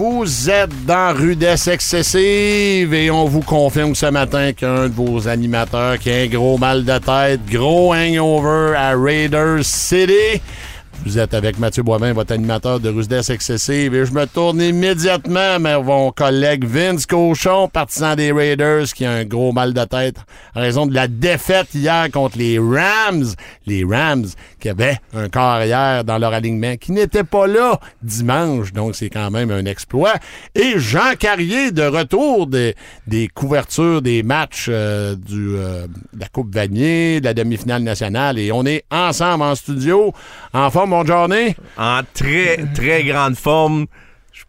[0.00, 5.98] Vous êtes dans Rudesse excessive et on vous confirme ce matin qu'un de vos animateurs
[5.98, 10.40] qui a un gros mal de tête, gros hangover à Raiders City.
[11.06, 15.58] Vous êtes avec Mathieu Boivin, votre animateur de Rudesse excessive et je me tourne immédiatement
[15.58, 20.16] vers mon collègue Vince Cochon, partisan des Raiders, qui a un gros mal de tête
[20.54, 23.24] en raison de la défaite hier contre les Rams.
[23.66, 24.26] Les Rams
[24.60, 29.30] qui avaient un carrière dans leur alignement qui n'était pas là dimanche, donc c'est quand
[29.30, 30.14] même un exploit.
[30.54, 32.74] Et Jean Carrier de retour des,
[33.06, 38.38] des couvertures des matchs euh, du, euh, de la Coupe Vanier, de la demi-finale nationale
[38.38, 40.12] et on est ensemble en studio,
[40.52, 41.56] en forme, mon journée.
[41.78, 43.86] en très, très grande forme.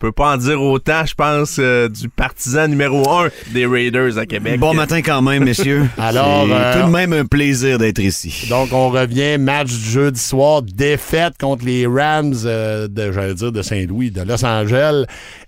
[0.02, 4.18] Je peux pas en dire autant, je pense, euh, du partisan numéro un des Raiders
[4.18, 4.60] à Québec.
[4.60, 5.88] Bon matin quand même, messieurs.
[6.00, 8.48] Alors, C'est euh, tout de même un plaisir d'être ici.
[8.50, 13.52] Donc, on revient, match du jeudi soir, défaite contre les Rams euh, de, j'allais dire,
[13.52, 15.06] de Saint-Louis, de Los Angeles.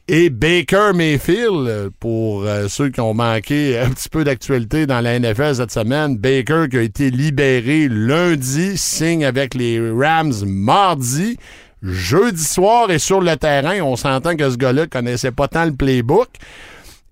[0.07, 5.17] Et Baker Mayfield, pour euh, ceux qui ont manqué un petit peu d'actualité dans la
[5.17, 11.37] NFL cette semaine, Baker qui a été libéré lundi, signe avec les Rams mardi.
[11.83, 15.73] Jeudi soir et sur le terrain, on s'entend que ce gars-là connaissait pas tant le
[15.73, 16.29] playbook.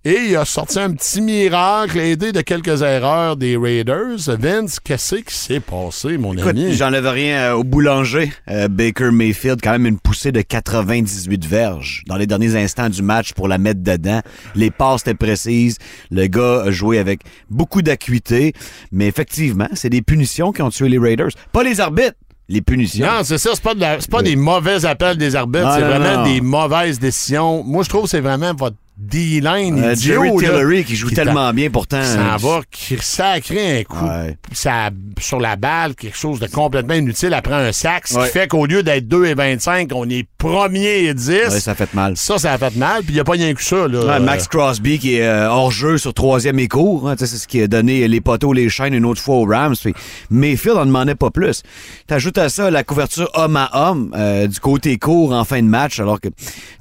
[0.04, 4.18] Et il a sorti un petit miracle, aidé de quelques erreurs des Raiders.
[4.30, 6.74] Vince, qu'est-ce qui s'est passé, mon Écoute, ami?
[6.74, 8.34] j'enlève rien euh, au boulanger.
[8.50, 13.04] Euh, Baker Mayfield, quand même une poussée de 98 verges dans les derniers instants du
[13.04, 14.22] match pour la mettre dedans.
[14.56, 15.78] Les passes étaient précises.
[16.10, 18.54] Le gars a joué avec beaucoup d'acuité.
[18.92, 21.30] Mais effectivement, c'est des punitions qui ont tué les Raiders.
[21.52, 22.18] Pas les arbitres,
[22.50, 23.06] les punitions.
[23.06, 25.82] Non, c'est ça, c'est pas, de la- c'est pas des mauvais appels des arbitres, c'est
[25.82, 26.24] non, vraiment non.
[26.34, 27.64] des mauvaises décisions.
[27.64, 29.96] Moi, je trouve que c'est vraiment votre D-line Euh.
[29.96, 32.02] Jerry Tillery qui joue qui tellement bien pourtant.
[32.02, 34.38] qui s'en va, qui sacrer un coup Ouais.
[34.52, 38.26] ça- sur la balle, quelque chose de complètement inutile après un sac, ce Ouais.
[38.28, 41.30] qui fait qu'au lieu d'être 2 et 25, on est premier et 10.
[41.30, 42.16] Ouais, ça fait mal.
[42.18, 43.88] Ça, ça a fait mal, puis il n'y a pas rien que ça.
[43.88, 44.20] Là.
[44.20, 47.10] Max Crosby qui est euh, hors jeu sur troisième et court.
[47.10, 49.76] hein, c'est ce qui a donné les poteaux, les chaînes une autre fois aux Rams.
[49.82, 49.94] Puis
[50.30, 51.64] Mayfield en demandait pas plus.
[52.08, 55.68] T'ajoutes à ça la couverture homme à homme euh, du côté court en fin de
[55.68, 56.28] match, alors que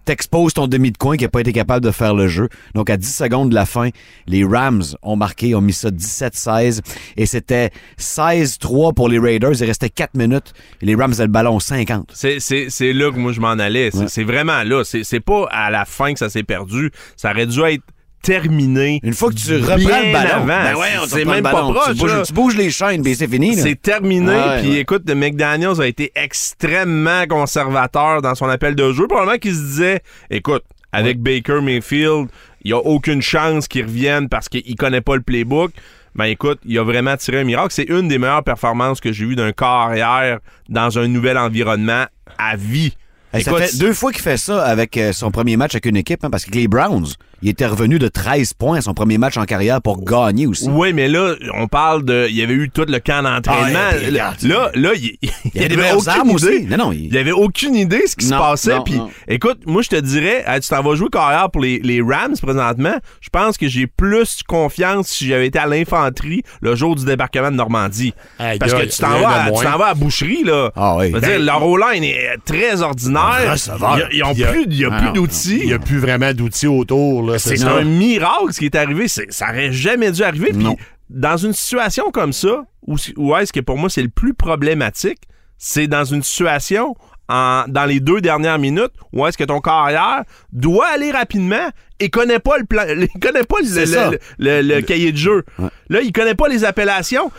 [0.04, 2.48] t'exposes ton demi de coin qui a pas été capable de faire le jeu.
[2.74, 3.90] Donc à 10 secondes de la fin,
[4.26, 6.80] les Rams ont marqué, ont mis ça 17-16
[7.16, 9.52] et c'était 16-3 pour les Raiders.
[9.60, 10.52] Il restait 4 minutes
[10.82, 12.10] et les Rams avaient le ballon 50.
[12.14, 13.90] C'est, c'est, c'est là que moi je m'en allais.
[13.92, 14.06] C'est, Ouais.
[14.08, 14.82] c'est vraiment là.
[14.84, 16.90] C'est, c'est pas à la fin que ça s'est perdu.
[17.16, 17.82] Ça aurait dû être
[18.22, 19.00] terminé.
[19.02, 20.46] Une fois que tu reprends le ballon, avant.
[20.46, 22.22] ben ouais, on C'est même pas proche, Tu bouges, là.
[22.22, 23.56] tu bouges les chaînes, puis c'est fini.
[23.56, 23.62] là.
[23.62, 24.36] C'est terminé.
[24.60, 24.76] Puis ouais.
[24.80, 29.06] écoute, McDaniels a été extrêmement conservateur dans son appel de jeu.
[29.06, 30.00] Probablement qu'il se disait,
[30.30, 30.62] écoute,
[30.92, 32.28] avec Baker Mayfield,
[32.62, 35.72] il n'y a aucune chance qu'il revienne parce qu'il connaît pas le playbook.
[36.14, 37.72] Ben écoute, il a vraiment tiré un miracle.
[37.72, 42.04] C'est une des meilleures performances que j'ai eues d'un corps arrière dans un nouvel environnement
[42.36, 42.96] à vie.
[43.32, 45.86] Hey, ça Écoute, fait deux fois qu'il fait ça avec euh, son premier match avec
[45.86, 47.06] une équipe, hein, parce que les Browns,
[47.42, 50.68] il était revenu de 13 points à son premier match en carrière pour gagner aussi.
[50.68, 52.26] Oui, mais là, on parle de.
[52.28, 53.78] Il y avait eu tout le camp d'entraînement.
[53.92, 55.16] Ah, là, là, là, il,
[55.54, 56.66] Il y avait des meilleures armes aussi.
[56.66, 58.76] Non, non, il- Il y avait aucune idée de ce qui se passait.
[58.76, 59.10] non, Puis, non.
[59.28, 62.34] écoute, moi, je te dirais, hey, tu t'en vas jouer carrière pour les, les Rams
[62.40, 62.94] présentement.
[63.20, 67.50] Je pense que j'ai plus confiance si j'avais été à l'infanterie le jour du débarquement
[67.50, 68.14] de Normandie.
[68.38, 70.70] Parce que tu t'en vas, vas à la boucherie, là.
[70.76, 71.10] Ah oui.
[71.10, 73.52] Veux dire, Ben, leur O-line est très ordinaire.
[73.52, 73.98] receveur.
[74.12, 75.58] Ils- Ils ont Il y a- plus, il y a Ah, plus d'outils.
[75.62, 77.22] Il n'y a plus vraiment d'outils autour.
[77.22, 79.08] Là, C'est un miracle ce qui est arrivé.
[79.08, 80.52] C'est- Ça aurait jamais dû arriver.
[80.52, 80.64] Puis
[81.08, 85.18] dans une situation comme ça, où, où est-ce que pour moi c'est le plus problématique,
[85.58, 86.94] c'est dans une situation
[87.28, 91.68] en- dans les deux dernières minutes où est-ce que ton carrière doit aller rapidement
[92.00, 92.82] et connaît pas le plan,
[93.20, 94.10] connaît pas le, le- ça.
[94.10, 95.44] le- le- le cahier de jeu.
[95.58, 95.68] Ouais.
[95.90, 97.30] Là, il connaît pas les appellations.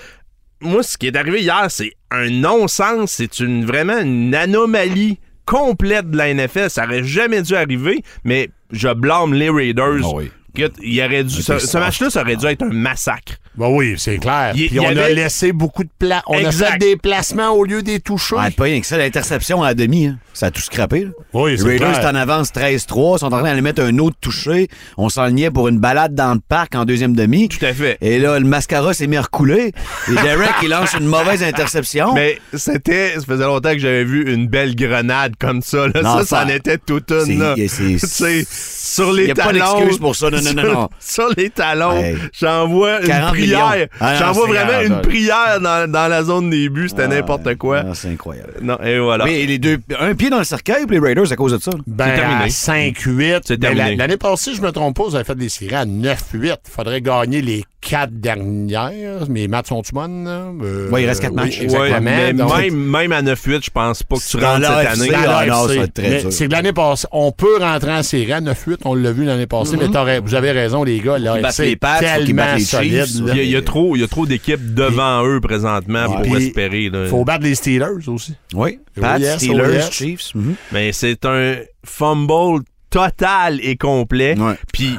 [0.61, 3.11] Moi, ce qui est arrivé hier, c'est un non-sens.
[3.13, 5.19] C'est une vraiment une anomalie
[5.51, 6.69] complète de la NFL.
[6.69, 9.99] Ça aurait jamais dû arriver, mais je blâme les Raiders.
[10.03, 10.31] Ah oui.
[10.55, 13.33] Il aurait dû, ce, match-là, ça aurait dû être un massacre.
[13.57, 14.53] Ben oui, c'est clair.
[14.53, 16.23] Puis on a laissé beaucoup de plats.
[16.27, 16.71] On a Exact.
[16.73, 18.35] fait des placements au lieu des touchés.
[18.35, 20.17] Ouais, pas rien que ça, l'interception à la demi, hein.
[20.33, 21.03] ça a tout scrappé.
[21.05, 21.09] là.
[21.33, 22.01] Oui, c'est Les Raiders clair.
[22.03, 24.69] sont en avance 13-3, sont en train d'aller mettre un autre touché.
[24.97, 27.49] On s'enlignait pour une balade dans le parc en deuxième demi.
[27.49, 27.97] Tout à fait.
[27.99, 29.73] Et là, le mascara s'est mis à recouler.
[30.09, 32.13] Et Derek, il lance une mauvaise interception.
[32.13, 35.87] Mais c'était, ça faisait longtemps que j'avais vu une belle grenade comme ça.
[35.87, 36.01] Là.
[36.01, 37.39] Non, ça, ça en était toute c'est- une.
[37.39, 37.55] là.
[37.67, 39.79] c'est- Tu sais, sur les Y a pas talons.
[39.79, 40.29] d'excuse pour ça.
[40.29, 40.89] Non, non, non, sur, non.
[40.99, 42.15] sur les talons, Hey.
[42.39, 43.87] j'envoie une 40 prière.
[43.99, 44.99] Ah non, j'envoie c'est vraiment grave, une ça.
[44.99, 46.89] prière dans, dans la zone des buts.
[46.89, 47.83] C'était n'importe quoi.
[47.87, 48.53] Ah, c'est incroyable.
[48.61, 49.27] Non, et voilà.
[49.29, 51.71] Et les deux, un pied dans le cercueil pour les Raiders à cause de ça?
[51.87, 52.43] Ben, C'est terminé.
[52.43, 53.41] à 5-8.
[53.45, 53.95] C'est Ben, terminé.
[53.97, 56.57] la- L'année passée, je me trompe pas, vous avez fait des séries à 9-8.
[56.69, 59.27] Faudrait gagner les quatre dernières.
[59.29, 60.25] Mes maths sont-tu bonnes?
[60.27, 61.61] Euh, Ouais, il reste quatre oui, matchs.
[61.61, 61.89] Exactement.
[61.95, 65.11] Ouais, mais Donc, même, même à 9-8, je pense pas que tu rentres cette année.
[65.13, 65.67] Ah, non, l'AFC.
[65.73, 66.31] ça va être très Mais dur.
[66.33, 69.47] C'est que l'année passée, on peut rentrer en série à 9-8, on l'a vu l'année
[69.47, 71.17] passée, mais t'aurais- vous avez raison, les gars.
[71.17, 73.05] Là, c'est tellement solide.
[73.17, 76.05] Il y, a, il y a trop, il y a trop d'équipes devant eux présentement
[76.07, 76.15] Ouais.
[76.15, 76.89] pour Puis, espérer.
[76.89, 77.07] là.
[77.07, 78.35] faut battre les Steelers aussi.
[78.53, 78.79] Oui.
[78.97, 79.91] Oh Pats, yes, Steelers, oh yes.
[79.91, 80.35] Chiefs.
[80.35, 80.55] mhm.
[80.71, 84.37] Mais c'est un fumble total et complet.
[84.37, 84.55] Ouais.
[84.73, 84.95] Puis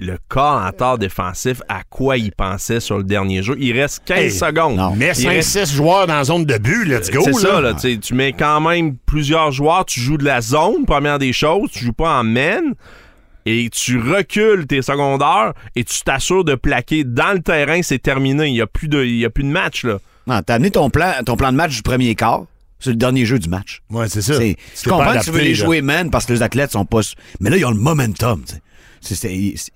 [0.00, 3.56] le coordinateur défensif, à quoi il pensait sur le dernier jeu?
[3.60, 4.76] Il reste 15 Hey, secondes.
[4.76, 4.92] non.
[4.98, 7.20] Reste- 5-6 joueurs dans la zone de but, let's go.
[7.24, 7.74] C'est ça, là.
[7.74, 11.84] tu mets quand même plusieurs joueurs, tu joues de la zone, première des choses, tu
[11.84, 12.60] joues pas en main,
[13.46, 18.46] et tu recules tes secondaires, et tu t'assures de plaquer dans le terrain, c'est terminé.
[18.48, 19.98] Il n'y a, plus de- il y a plus de match, là.
[20.26, 22.42] Non, t'as amené ton plan, ton plan de match du premier quart.
[22.82, 23.82] C'est le dernier jeu du match.
[23.90, 24.34] Ouais, c'est ça.
[24.38, 26.86] C'est- Tu Je comprends que tu veux les jouer man parce que les athlètes sont
[26.86, 27.00] pas.
[27.40, 28.42] Mais là, ils ont le momentum.
[28.46, 28.60] tu sais.
[29.02, 29.70] C'est- C'est c'est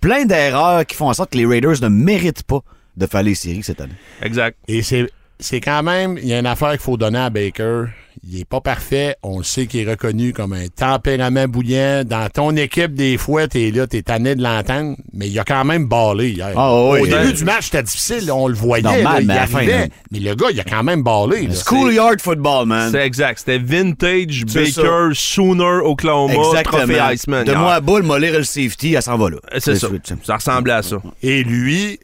[0.00, 2.60] plein d'erreurs qui font en sorte que les Raiders ne méritent pas
[2.96, 3.94] de faire les séries cette année.
[4.22, 4.56] Exact.
[4.66, 5.08] Et c'est
[5.40, 7.84] c'est quand même, il y a une affaire qu'il faut donner à Baker.
[8.24, 9.16] Il est pas parfait.
[9.22, 12.02] On le sait qu'il est reconnu comme un tempérament bouillant.
[12.04, 15.64] Dans ton équipe, des fois, t'es là, t'es tanné de l'entendre, mais il a quand
[15.64, 16.52] même ballé hier.
[16.56, 17.08] Ah oui, Au oui.
[17.10, 18.30] début du match, c'était difficile.
[18.32, 18.82] On le voyait.
[18.82, 19.64] Normal, là, mais à la fin,
[20.10, 21.48] mais le gars, il a quand même ballé.
[21.54, 22.90] Schoolyard football, man.
[22.90, 23.38] C'est exact.
[23.38, 27.44] C'était vintage Baker Sooner Oklahoma Trophée Iceman.
[27.44, 29.36] De moi à boule, m'a lire le safety, elle s'en va là.
[29.58, 29.88] C'est ça.
[30.24, 30.96] Ça ressemblait à ça.
[31.22, 31.98] Et lui,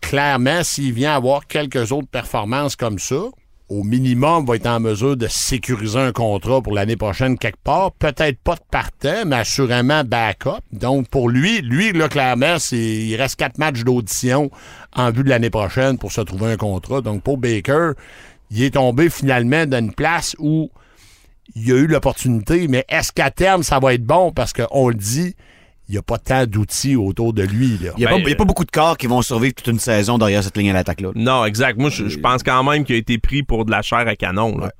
[0.00, 3.16] clairement, s'il vient avoir quelques autres performances comme ça,
[3.68, 7.92] au minimum, va être en mesure de sécuriser un contrat pour l'année prochaine quelque part.
[7.92, 10.60] Peut-être pas de partant, mais assurément backup.
[10.72, 14.50] Donc, pour lui, lui, là, clairement, il reste quatre matchs d'audition
[14.94, 17.00] en vue de l'année prochaine pour se trouver un contrat.
[17.00, 17.92] Donc, pour Baker,
[18.50, 20.70] il est tombé finalement dans une place où
[21.54, 24.32] il a eu l'opportunité, mais est-ce qu'à terme, ça va être bon?
[24.32, 25.34] Parce qu'on le dit,
[25.88, 27.78] il n'y a pas tant d'outils autour de lui.
[27.82, 27.92] Là.
[27.96, 29.78] Il n'y a, Ben, pas- a pas beaucoup de corps qui vont survivre toute une
[29.78, 31.10] saison derrière cette ligne à l'attaque-là.
[31.14, 31.78] Non, exact.
[31.78, 34.16] Moi, je, je pense quand même qu'il a été pris pour de la chair à
[34.16, 34.58] canon.
[34.58, 34.72] là.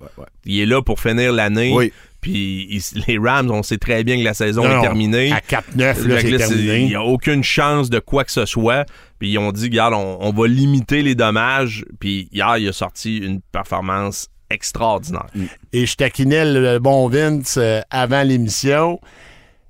[0.44, 1.72] Il est là pour finir l'année.
[1.74, 1.92] Oui.
[2.20, 5.30] Puis les Rams, on sait très bien que la saison Non, est non, terminée.
[5.32, 6.80] À 4-9, là, Fait c'est que là, c'est- terminé.
[6.80, 8.84] Il n'y a aucune chance de quoi que ce soit.
[9.20, 11.84] Puis ils ont dit, regarde, on, on va limiter les dommages.
[12.00, 15.26] Puis hier, il a sorti une performance extraordinaire.
[15.72, 19.00] Et je taquinais le bon Vince euh, avant l'émission.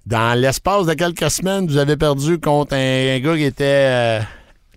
[0.06, 4.20] Dans l'espace de quelques semaines, vous avez perdu contre un, un gars qui était euh,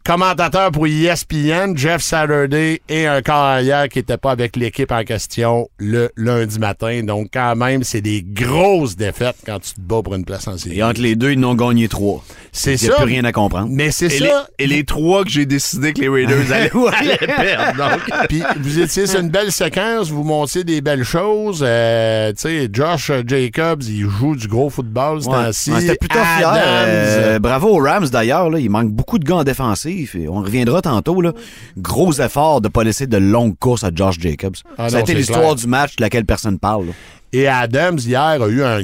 [0.03, 5.69] commentateur pour ESPN, Jeff Saturday, et un carrière qui n'était pas avec l'équipe en question
[5.77, 7.01] le lundi matin.
[7.03, 10.57] Donc, quand même, c'est des grosses défaites quand tu te bats pour une place en
[10.57, 10.79] série.
[10.79, 12.23] Et entre les deux, ils n'ont gagné trois.
[12.51, 13.01] C'est Il n'y a ça.
[13.03, 13.67] plus rien à comprendre.
[13.71, 14.47] Mais c'est les, ça.
[14.57, 17.77] et les trois que j'ai décidé que les Raiders allaient, allaient perdre.
[17.77, 21.63] Donc, Puis vous étiez sur une belle séquence, vous montiez des belles choses.
[21.65, 25.35] Euh, tu sais, Josh Jacobs, il joue du gros football ce Ouais.
[25.45, 25.71] temps-ci.
[25.71, 26.49] Ouais, C'était plutôt fier.
[26.49, 28.57] Adams, Euh, bravo aux Rams d'ailleurs.
[28.57, 29.43] Il manque beaucoup de gars en
[29.89, 30.15] défensif.
[30.15, 31.21] Et on reviendra tantôt.
[31.21, 31.33] Là.
[31.77, 34.55] Gros effort de ne pas laisser de longues courses à Josh Jacobs.
[34.77, 36.87] Ah Ça a non, été c'est l'histoire du match de laquelle personne parle.
[36.87, 36.91] là.
[37.31, 38.81] Et Adams, hier, a eu un,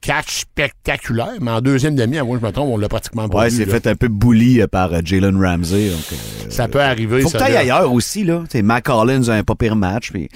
[0.00, 3.40] catch spectaculaire, mais en deuxième demi, à moi, je me trompe, on l'a pratiquement pas
[3.40, 3.56] Ouais, vu.
[3.58, 3.72] c'est là.
[3.78, 5.90] fait un peu bully euh, par euh, Jalen Ramsey.
[5.90, 6.16] donc, euh,
[6.48, 7.38] Ça peut arriver, faut que ça.
[7.40, 7.58] tu ailles là.
[7.60, 8.24] ailleurs aussi.
[8.24, 8.42] là.
[8.48, 10.12] T'sais, Mac Collins a un pas pire match.
[10.14, 10.28] Tu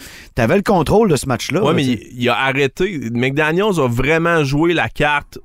[0.43, 1.61] avais le contrôle de ce match-là.
[1.63, 3.01] ouais, là, mais il, il a arrêté.
[3.15, 5.39] McDaniels a vraiment joué la carte.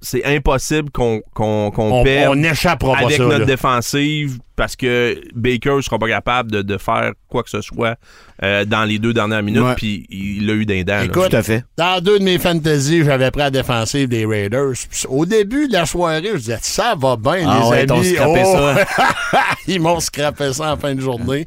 [0.00, 2.32] C'est impossible qu'on qu'on qu'on On perde.
[2.32, 3.22] on n'échappera pas avec ça.
[3.24, 3.44] notre là.
[3.46, 7.96] défensive parce que Baker sera pas capable de, de faire quoi que ce soit
[8.42, 10.98] euh, dans les deux dernières minutes puis il l'a eu d'un dent.
[10.98, 11.04] là.
[11.04, 11.64] Écoute, Tout à fait.
[11.78, 14.72] Dans deux de mes fantaisies, j'avais pris la défensive des Raiders.
[15.08, 18.04] Au début de la soirée, je disais, ça va bien, Ah les ouais, amis.
[18.06, 18.54] scrappé Oh!
[18.54, 19.44] ça.
[19.66, 21.46] Ils m'ont scrappé ça en fin de journée.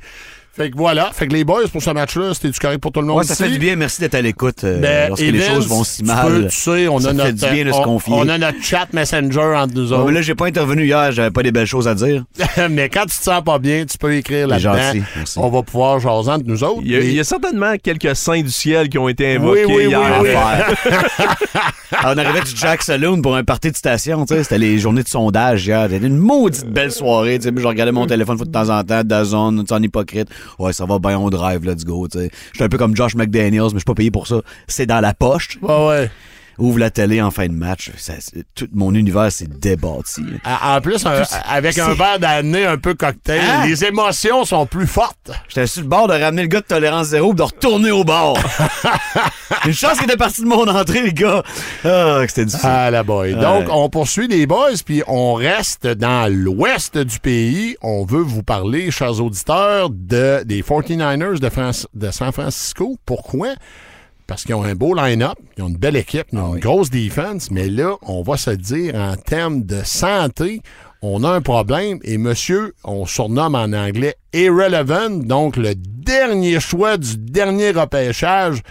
[0.59, 1.09] Fait que voilà.
[1.13, 3.23] Fait que les boys, pour ce match-là, c'était du correct pour tout le monde Ouais,
[3.23, 3.43] ça ici.
[3.43, 3.77] fait du bien.
[3.77, 6.27] Merci d'être à l'écoute euh, Ben, lorsque les Vince, choses vont si tu mal.
[6.27, 8.13] peux, tu sais, on ça a fait notre, du bien de se on- confier.
[8.13, 10.05] On, a notre chat messenger entre nous autres.
[10.05, 12.25] mais là, j'ai pas intervenu hier, j'avais pas des belles choses à dire.
[12.69, 15.01] mais quand tu te sens pas bien, tu peux écrire là-dedans.
[15.37, 16.81] On va pouvoir jaser entre nous autres.
[16.83, 19.35] Il y, a, Mais- il y a certainement quelques saints du ciel qui ont été
[19.37, 20.01] invoqués oui, oui, hier.
[20.21, 20.29] oui.
[20.31, 24.77] Alors, on arrivait du Jack Saloon pour un party de station, tu sais, c'était les
[24.77, 25.87] journées de sondage hier.
[25.89, 27.53] C'était une maudite belle soirée, tu sais.
[27.55, 30.27] Je regardais mon téléphone de temps en temps, Dazone, tu en hypocrite.
[30.57, 32.07] Ouais, ça va bien, on drive, let's go.
[32.11, 34.41] Je suis un peu comme Josh McDaniels, mais je suis pas payé pour ça.
[34.67, 35.59] C'est dans la poche.
[35.61, 36.11] Ouais, ouais.
[36.59, 37.89] Ouvre la télé en fin de match.
[37.97, 38.13] Ça,
[38.53, 40.39] tout mon univers s'est débattu.
[40.43, 43.65] À- En plus, un- avec un verre d'année un peu cocktail, Hein?
[43.65, 45.31] les émotions sont plus fortes.
[45.47, 48.03] J'étais sur le bord de ramener le gars de tolérance zéro et de retourner au
[48.03, 48.33] bar.
[49.65, 51.43] Une chance qu'il était parti de mon entrée, le gars.
[51.83, 52.69] Ah, que c'était difficile.
[52.71, 53.33] Ah, la boy.
[53.35, 57.75] Donc, on poursuit les boys, puis on reste dans l'ouest du pays.
[57.81, 62.97] On veut vous parler, chers auditeurs, de, des 49ers de, France- de San Francisco.
[63.05, 63.49] Pourquoi?
[64.29, 66.89] Parce qu'ils ont un beau line-up, ils ont une belle équipe, ils ont une grosse
[66.91, 70.61] défense, mais là, on va se dire, en termes de santé,
[71.01, 76.97] on a un problème et monsieur, on surnomme en anglais irrelevant, donc le dernier choix
[76.97, 78.61] du dernier repêchage.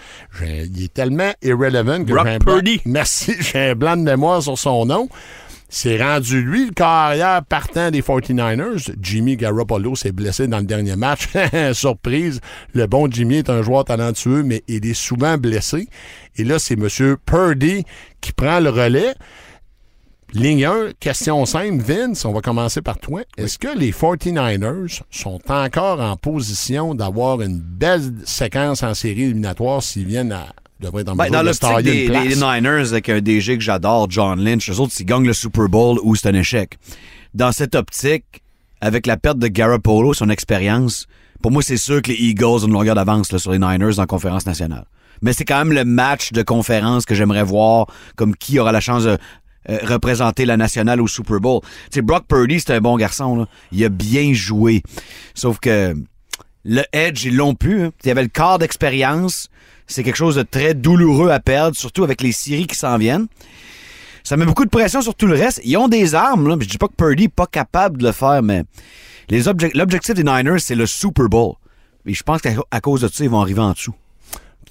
[0.41, 2.81] Il est tellement irrelevant que blanc- Purdy.
[2.85, 5.09] Merci, j'ai un blanc de mémoire sur son nom.
[5.71, 8.91] C'est rendu lui le carrière partant des 49ers.
[8.99, 11.29] Jimmy Garoppolo s'est blessé dans le dernier match.
[11.73, 12.41] Surprise.
[12.73, 15.87] Le bon Jimmy est un joueur talentueux, mais il est souvent blessé.
[16.37, 17.17] Et là, c'est M.
[17.23, 17.83] Purdy
[18.19, 19.13] qui prend le relais.
[20.33, 21.83] Ligne 1, question simple.
[21.83, 23.21] Vince, on va commencer par toi.
[23.37, 29.83] Est-ce que les 49ers sont encore en position d'avoir une belle séquence en série éliminatoire
[29.83, 30.47] s'ils viennent à.
[30.79, 32.27] Devraient être en Ben, dans de tailler des, une place?
[32.27, 35.67] des Niners, avec un DG que j'adore, John Lynch, eux autres, s'ils gagnent le Super
[35.69, 36.77] Bowl ou c'est un échec.
[37.33, 38.41] Dans cette optique,
[38.81, 41.05] avec la perte de Garoppolo, son expérience,
[41.41, 44.05] pour moi, c'est sûr que les Eagles ont une longueur d'avance sur les Niners en
[44.05, 44.85] conférence nationale.
[45.21, 48.79] Mais c'est quand même le match de conférence que j'aimerais voir, comme qui aura la
[48.79, 49.17] chance de
[49.69, 51.59] euh, représenter la nationale au Super Bowl.
[51.61, 53.35] Tu sais, Brock Purdy, c'est un bon garçon.
[53.35, 53.45] Là.
[53.73, 54.81] Il a bien joué.
[55.35, 55.93] Sauf que
[56.63, 57.81] le Edge, ils l'ont pu.
[57.83, 57.91] hein.
[58.03, 59.49] Il y avait le quart d'expérience.
[59.89, 63.27] C'est quelque chose de très douloureux à perdre, surtout avec les séries qui s'en viennent.
[64.23, 65.59] Ça met beaucoup de pression sur tout le reste.
[65.63, 66.55] Ils ont des armes, là.
[66.55, 68.63] puis Je dis pas que Purdy n'est pas capable de le faire, mais
[69.73, 71.55] l'objectif des Niners, c'est le Super Bowl.
[72.05, 73.95] Et je pense qu'à cause de ça, ils vont arriver en dessous.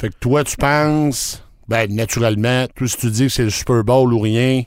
[0.00, 3.82] Fait que toi, tu penses, ben, naturellement, tout si tu dis que c'est le Super
[3.82, 4.62] Bowl ou rien,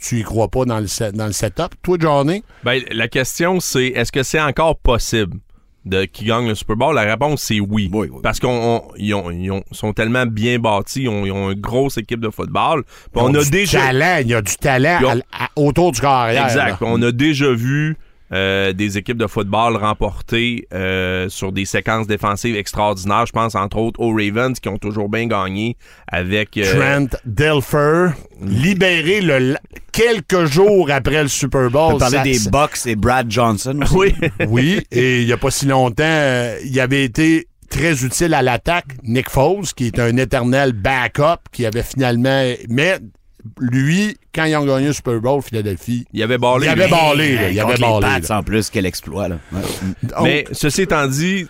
[0.00, 1.74] tu y crois pas dans le, dans le setup?
[1.82, 5.36] Toi, Johnny, Ben, la question, c'est est-ce que c'est encore possible?
[5.84, 6.94] De qui gagne le Super Bowl?
[6.94, 7.90] La réponse, c'est oui.
[7.92, 8.20] Oui, oui.
[8.22, 11.50] Parce qu'ils ont, ils ont- ils ont- sont tellement bien bâtis, ils ont, ils ont
[11.50, 12.84] une grosse équipe de football.
[13.14, 13.80] Ont on a du déjà.
[13.80, 14.98] talent, il y a du talent
[15.32, 16.44] à- à- autour du carrière.
[16.44, 16.80] Exact.
[16.80, 16.86] là.
[16.88, 17.96] On a déjà vu
[18.32, 23.26] euh, des équipes de football remporter euh, sur des séquences défensives extraordinaires.
[23.26, 25.76] Je pense entre autres aux Ravens qui ont toujours bien gagné
[26.10, 26.56] avec.
[26.56, 28.10] euh, Trent Dilfer,
[28.40, 29.56] libéré le,
[29.92, 31.98] quelques jours après le Super Bowl.
[31.98, 33.78] parler des Bucks et Brad Johnson.
[33.82, 33.94] aussi.
[33.94, 34.14] Oui.
[34.48, 38.42] Oui, et il n'y a pas si longtemps, euh, il avait été très utile à
[38.42, 38.86] l'attaque.
[39.02, 42.52] Nick Foles, qui est un éternel backup, qui avait finalement...
[42.68, 42.98] Mais
[43.60, 46.66] lui, quand ils ont gagné le Super Bowl, Philadelphie, Il y avait ballé.
[46.66, 46.90] il avait lui.
[46.90, 47.34] ballé.
[47.34, 48.20] là, il avait les ballé.
[48.26, 49.28] Pats, en plus, quel exploit.
[49.28, 49.38] Là.
[49.52, 49.60] Là.
[50.22, 51.46] Mais ceci étant dit,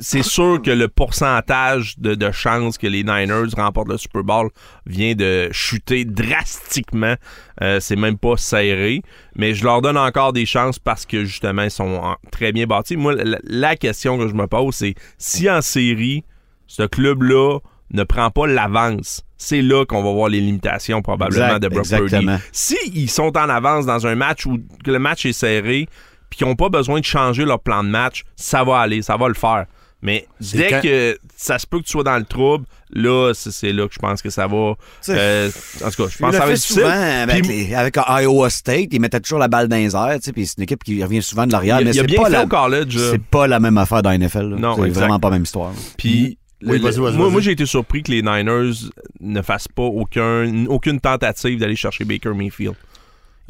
[0.00, 4.50] c'est sûr que le pourcentage de, de chances que les Niners remportent le Super Bowl
[4.86, 7.16] vient de chuter drastiquement.
[7.62, 9.02] Euh, c'est même pas serré.
[9.34, 12.66] Mais je leur donne encore des chances parce que justement, ils sont en- très bien
[12.66, 12.96] bâtis.
[12.96, 16.22] Moi, la, la question que je me pose, c'est si en série,
[16.68, 17.58] ce club-là
[17.92, 21.86] ne prend pas l'avance, c'est là qu'on va voir les limitations probablement Exact, de Brock
[21.88, 22.02] Purdy.
[22.04, 22.38] exactement.
[22.52, 25.88] Si ils sont en avance dans un match où le match est serré,
[26.30, 29.16] puis qu'ils n'ont pas besoin de changer leur plan de match, ça va aller, ça
[29.16, 29.66] va le faire.
[30.00, 33.72] Mais dès quand- que ça se peut que tu sois dans le trouble, là, c'est
[33.72, 34.74] là que je pense que ça va.
[35.08, 35.50] euh,
[35.84, 36.88] en tout cas, je pense que le ça va être souvent
[37.22, 38.88] avec, Puis, les- avec Iowa State.
[38.92, 40.18] Il mettait toujours la balle dans les airs.
[40.32, 41.80] Puis c'est une équipe qui revient souvent de l'arrière.
[41.82, 42.46] mais c'est pas la,
[43.10, 44.50] C'est pas la même affaire dans la NFL.
[44.50, 44.56] là.
[44.56, 45.72] Non, c'est vraiment pas la même histoire.
[45.96, 47.32] Puis, Oui, le- vas-y, vas-y, moi, vas-y.
[47.32, 48.72] moi, j'ai été surpris que les Niners
[49.20, 52.74] ne fassent pas aucun, aucune tentative d'aller chercher Baker Mayfield.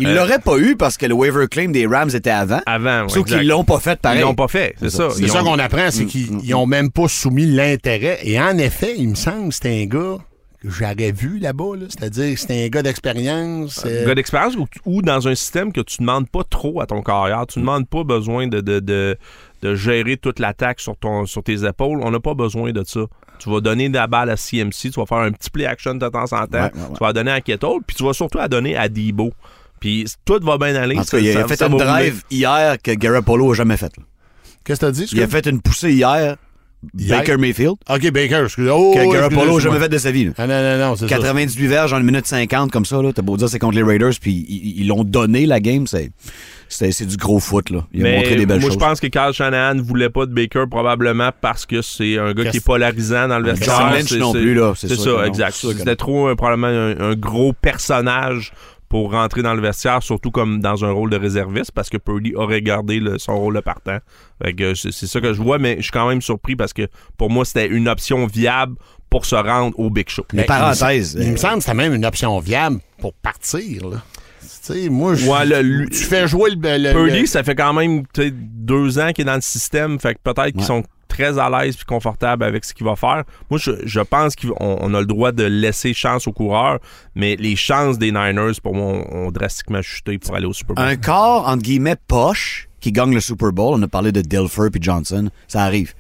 [0.01, 2.61] Ils Euh, l'auraient pas eu parce que le waiver claim des Rams était avant.
[2.67, 4.21] Avant, Sauf qu'ils l'ont pas fait pareil.
[4.21, 5.09] Ils l'ont pas fait, c'est ça.
[5.11, 8.21] C'est ça qu'on apprend, c'est qu'ils ils ont même pas soumis l'intérêt.
[8.23, 10.19] Et en effet, il me semble que c'était un gars
[10.63, 11.77] que j'aurais vu là-bas.
[11.81, 11.87] là.
[11.89, 13.83] C'est-à-dire que c'était un gars d'expérience.
[13.87, 17.03] euh, gars d'expérience ou, ou dans un système que tu demandes pas trop à ton
[17.03, 17.45] carrière.
[17.49, 19.17] Tu ne demandes pas besoin de, de, de,
[19.63, 22.01] de gérer toute l'attaque sur, ton, sur tes épaules.
[22.03, 23.01] On n'a pas besoin de ça.
[23.39, 25.95] Tu vas donner de la balle à CMC, tu vas faire un petit play action
[25.95, 26.71] de temps en temps, Ouais, ouais, ouais.
[26.95, 29.33] tu vas la donner à Kettle, puis tu vas surtout la donner à Debo.
[29.81, 30.97] Puis tout va bien aller.
[30.99, 31.85] En tout cas, il a fait rouler.
[31.85, 33.93] drive hier que Garoppolo a jamais fait.
[34.65, 35.07] Qu'est-ce que t'as dit?
[35.13, 36.37] Il a fait une poussée hier.
[36.95, 37.75] Baker Mayfield.
[37.89, 38.71] OK, Baker, excusez.
[38.71, 40.25] Oh, Que Garoppolo n'a jamais fait de sa vie.
[40.27, 40.33] là.
[40.37, 41.17] Ah, non, non, non, c'est ça.
[41.17, 43.13] 98 verges en une minute 50 comme ça, là.
[43.13, 46.11] T'as beau dire c'est contre les Raiders, puis ils ils l'ont donné la game, c'est,
[46.69, 47.87] c'est, c'est du gros foot, là.
[47.93, 48.75] Il a Mais montré des belles moi, choses.
[48.75, 52.33] je pense que Kyle Shanahan ne voulait pas de Baker probablement parce que c'est un
[52.33, 53.91] gars qui est polarisant dans le vestiaire.
[53.93, 55.53] Lynch C'est- non c'est- plus, là, c'est ça, exact.
[55.55, 58.53] C'était trop euh, probablement un, un gros personnage
[58.89, 62.35] pour rentrer dans le vestiaire, surtout comme dans un rôle de réserviste, parce que Purdy
[62.35, 63.99] aurait gardé le- son rôle de partant.
[64.43, 66.73] Fait que c'est c'est ça que je vois, mais je suis quand même surpris parce
[66.73, 68.77] que pour moi, c'était une option viable
[69.11, 70.25] pour se rendre au Big Show.
[70.33, 74.03] Mais parenthèse, Il me euh, semble que c'était même une option viable pour partir, là.
[74.91, 75.27] Moi, je.
[75.29, 76.57] Ouais, le- lui- tu fais jouer le.
[76.79, 80.21] le- Purdy, ça fait quand même deux ans qu'il est dans le système, fait que
[80.23, 83.25] peut-être qu'ils sont très à l'aise et confortables avec ce qu'il va faire.
[83.51, 86.79] Moi, je, je pense qu'on on a le droit de laisser chance aux coureurs,
[87.15, 90.75] mais les chances des Niners, pour moi, ont, ont drastiquement chuté pour aller au Super
[90.77, 90.85] Bowl.
[90.85, 94.71] un corps, entre guillemets, poche, qui gagne le Super Bowl, on a parlé de Dilfer
[94.71, 95.95] puis Johnson, ça arrive.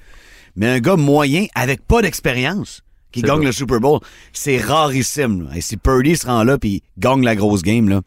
[0.56, 3.46] Mais un gars moyen, avec pas d'expérience, qui gagne vrai.
[3.46, 4.00] le Super Bowl,
[4.32, 5.44] c'est rarissime.
[5.48, 5.56] là.
[5.56, 8.00] Et si Purdy se rend là puis gagne la grosse game, là,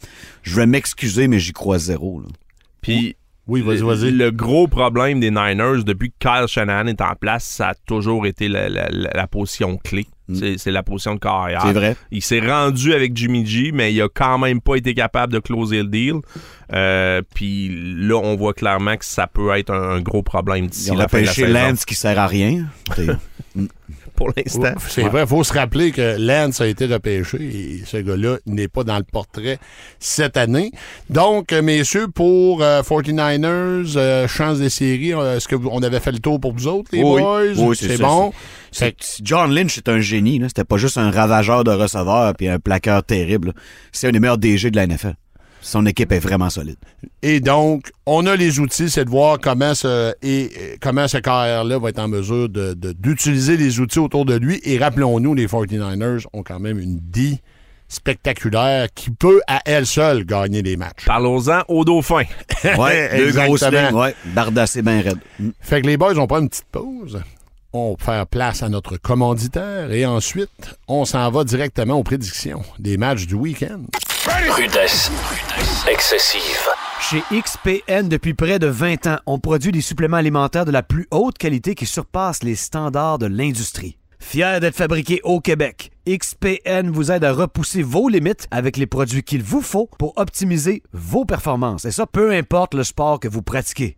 [0.44, 2.22] je vais m'excuser, mais j'y crois zéro.
[2.82, 3.16] Puis
[3.48, 4.12] Oui, vas-y, le, vas-y.
[4.12, 8.26] le gros problème des Niners, depuis que Kyle Shanahan est en place, ça a toujours
[8.28, 10.06] été la, la- la- la position clé.
[10.34, 11.60] C'est, c'est la position de carrière.
[11.66, 11.68] Mm.
[11.68, 11.96] C'est vrai.
[12.10, 15.40] Il s'est rendu avec Jimmy G, mais il a quand même pas été capable de
[15.40, 16.14] closer le deal.
[16.72, 17.68] Euh, Puis
[17.98, 21.20] là, on voit clairement que ça peut être un, un gros problème d'ici la fin
[21.20, 21.52] de la saison.
[21.54, 22.66] Lance qui sert à rien.
[22.96, 23.08] C'est-
[24.22, 24.74] Pour l'instant.
[24.88, 28.68] C'est vrai, il faut se rappeler que Lance a été repêché et ce gars-là n'est
[28.68, 29.58] pas dans le portrait
[30.00, 30.72] cette année.
[31.10, 36.20] Donc, euh, messieurs, pour euh, 49ers, euh, chance des séries, est-ce qu'on avait fait le
[36.20, 37.20] tour pour vous autres, les Oui.
[37.20, 37.42] boys?
[37.58, 38.32] Oui, c'est bon?
[39.24, 40.38] John Lynch est un génie.
[40.38, 40.48] là.
[40.50, 43.54] C'était pas juste un ravageur de receveurs puis un plaqueur terrible.
[43.92, 45.16] C'est un des meilleurs DG de la NFL.
[45.62, 46.78] Son équipe est vraiment solide.
[47.22, 50.42] Et donc, on a les outils, c'est de voir comment ce, et,
[50.74, 54.36] et comment ce carrière-là va être en mesure de- de- d'utiliser les outils autour de
[54.36, 54.60] lui.
[54.64, 57.40] Et rappelons-nous, les 49ers ont quand même une D
[57.88, 61.06] spectaculaire qui peut à elle seule gagner des matchs.
[61.06, 62.24] Parlons-en au dauphin.
[62.78, 64.16] Ouais, deux grosses lignes, ouais.
[64.34, 65.18] Bardassé bien raide.
[65.60, 67.22] Fait que les boys, on prend une petite pause.
[67.74, 70.50] On va faire place à notre commanditaire et ensuite,
[70.88, 73.82] on s'en va directement aux prédictions des matchs du week-end.
[74.28, 75.10] Rudesse
[75.92, 76.70] excessive.
[77.00, 81.08] Chez XPN, depuis près de 20 ans, on produit des suppléments alimentaires de la plus
[81.10, 83.98] haute qualité qui surpassent les standards de l'industrie.
[84.20, 89.24] Fier d'être fabriqué au Québec, XPN vous aide à repousser vos limites avec les produits
[89.24, 91.86] qu'il vous faut pour optimiser vos performances.
[91.86, 93.98] Et ça, peu importe le sport que vous pratiquez.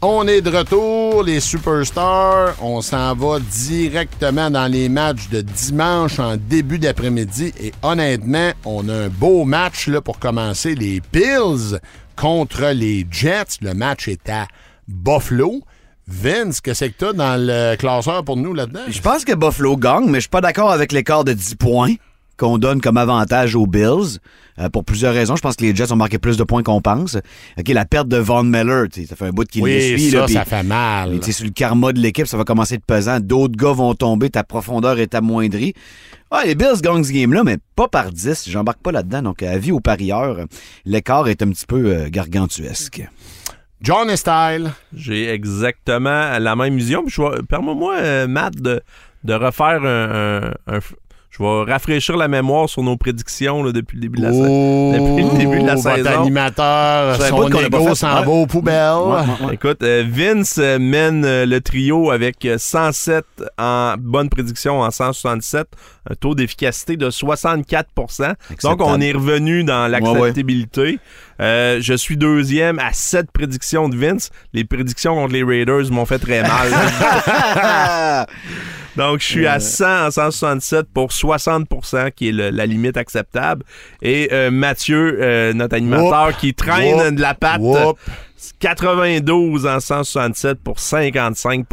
[0.00, 2.54] On est de retour, les superstars.
[2.62, 7.52] On s'en va directement dans les matchs de dimanche en début d'après-midi.
[7.60, 10.76] Et honnêtement, on a un beau match pour commencer.
[10.76, 11.80] Les Bills
[12.14, 13.58] contre les Jets.
[13.60, 14.46] Le match est à
[14.86, 15.62] Buffalo.
[16.06, 18.84] Vince, qu'est-ce que t'as dans le classeur pour nous là-dedans?
[18.88, 21.94] Je pense que Buffalo gagne, mais je suis pas d'accord avec l'écart de 10 points
[22.38, 24.18] qu'on donne comme avantage aux Bills.
[24.60, 25.36] euh, pour plusieurs raisons.
[25.36, 27.16] Je pense que les Jets ont marqué plus de points qu'on pense.
[27.58, 30.00] OK, la perte de Von Miller, tu sais, ça fait un bout qu'il les Oui,
[30.00, 30.10] suit.
[30.10, 31.22] ça, là, puis- ça fait mal.
[31.22, 33.20] Sais, sur le karma de l'équipe, ça va commencer de pesant.
[33.20, 35.74] D'autres gars vont tomber, ta profondeur est amoindrie.
[36.32, 38.48] Ah, les Bills gagnent ce game-là, mais pas par 10.
[38.50, 39.22] J'embarque pas là-dedans.
[39.22, 40.38] Donc, avis aux parieurs,
[40.84, 43.08] l'écart est un petit peu euh, gargantuesque.
[43.80, 44.72] John Style.
[44.92, 47.04] J'ai exactement la même vision.
[47.48, 48.82] Permets-moi, euh, Matt, de,
[49.22, 50.80] de refaire un, un- un-
[51.38, 54.38] Je vais rafraîchir la mémoire sur nos prédictions là, depuis le début de la, sa-
[54.38, 56.20] depuis le début de la Oh, votre saison.
[56.22, 57.94] animateur, son fait.
[57.94, 58.24] s'en Ouais.
[58.24, 58.92] va aux poubelles.
[58.96, 59.54] Ouais, ouais, ouais.
[59.54, 63.24] Écoute, euh, Vince euh, mène euh, le trio avec euh, 107
[63.58, 65.66] en bonne prédiction en 167,
[66.10, 70.98] un taux d'efficacité de 64% Donc, on est revenu dans l'acceptabilité.
[71.40, 74.30] Euh, je suis deuxième à 7 prédictions de Vince.
[74.52, 76.68] Les prédictions contre les Raiders m'ont fait très mal.
[78.96, 83.62] Donc, je suis à 100 en 167 pour 60% qui est le- la limite acceptable.
[84.02, 87.14] Et euh, Mathieu, euh, notre animateur, qui traîne Whoop.
[87.14, 87.60] de la patte.
[87.60, 87.98] Whoop.
[88.60, 91.64] 92 en 167 pour 55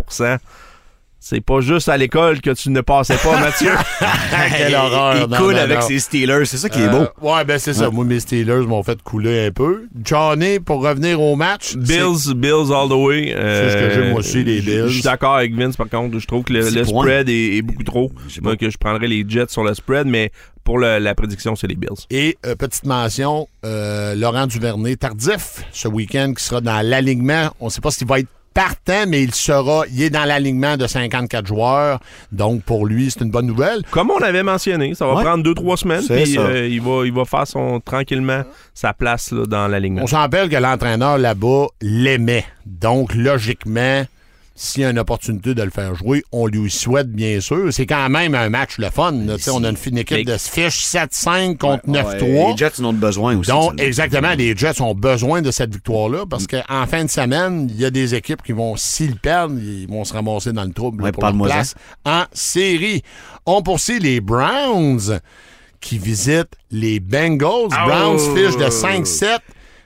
[1.27, 3.71] c'est pas juste à l'école que tu ne passais pas, Mathieu.
[4.57, 5.15] Quelle horreur.
[5.17, 5.87] Il Non, coule non, avec non.
[5.87, 7.29] ses Steelers, c'est ça qui est Euh, beau.
[7.33, 7.89] ouais, ben c'est ça.
[7.89, 9.87] Moi, mes Steelers m'ont fait couler un peu.
[10.03, 11.75] Johnny, pour revenir au match.
[11.75, 13.33] Bills, Bills all the way.
[13.35, 14.83] C'est ce que j'aime aussi, les je- Bills.
[14.87, 16.19] Je suis d'accord avec Vince, par contre.
[16.19, 18.11] Je trouve que le, spread est, est beaucoup trop.
[18.43, 20.31] Moi, que je prendrais les Jets sur le spread, mais
[20.63, 21.89] pour le- la prédiction, c'est les Bills.
[22.11, 27.49] Et euh, petite mention, euh, Laurent Duvernay, tardif ce week-end, qui sera dans l'alignement.
[27.59, 30.77] On ne sait pas s'il va être partant, mais il sera, il est dans l'alignement
[30.77, 31.99] de 54 joueurs.
[32.31, 33.81] Donc, pour lui, c'est une bonne nouvelle.
[33.91, 35.23] Comme on avait mentionné, ça va Ouais.
[35.23, 38.41] prendre deux, trois semaines, C'est puis euh, il, va, il va faire son, tranquillement
[38.73, 40.03] sa place là, dans l'alignement.
[40.03, 42.45] On s'en rappelle que l'entraîneur là-bas l'aimait.
[42.65, 44.03] Donc, logiquement,
[44.57, 47.73] s'il y a une opportunité de le faire jouer, on lui souhaite, bien sûr.
[47.73, 49.11] C'est quand même un match le fun.
[49.11, 49.35] là.
[49.51, 52.51] On a une équipe de fiche 7-5 contre Ouais, 9-3.
[52.51, 53.51] Les Jets en ont besoin aussi.
[53.51, 57.81] Donc, exactement, les Jets ont besoin de cette victoire-là parce qu'en fin de semaine, il
[57.81, 61.03] y a des équipes qui vont, s'ils perdent, ils vont se ramasser dans le trouble
[61.03, 63.01] là, pour leur place en série.
[63.45, 65.19] On poursuit les Browns
[65.81, 67.49] qui visitent les Bengals.
[67.71, 67.87] Oh!
[67.87, 69.39] Browns fiche de 5-7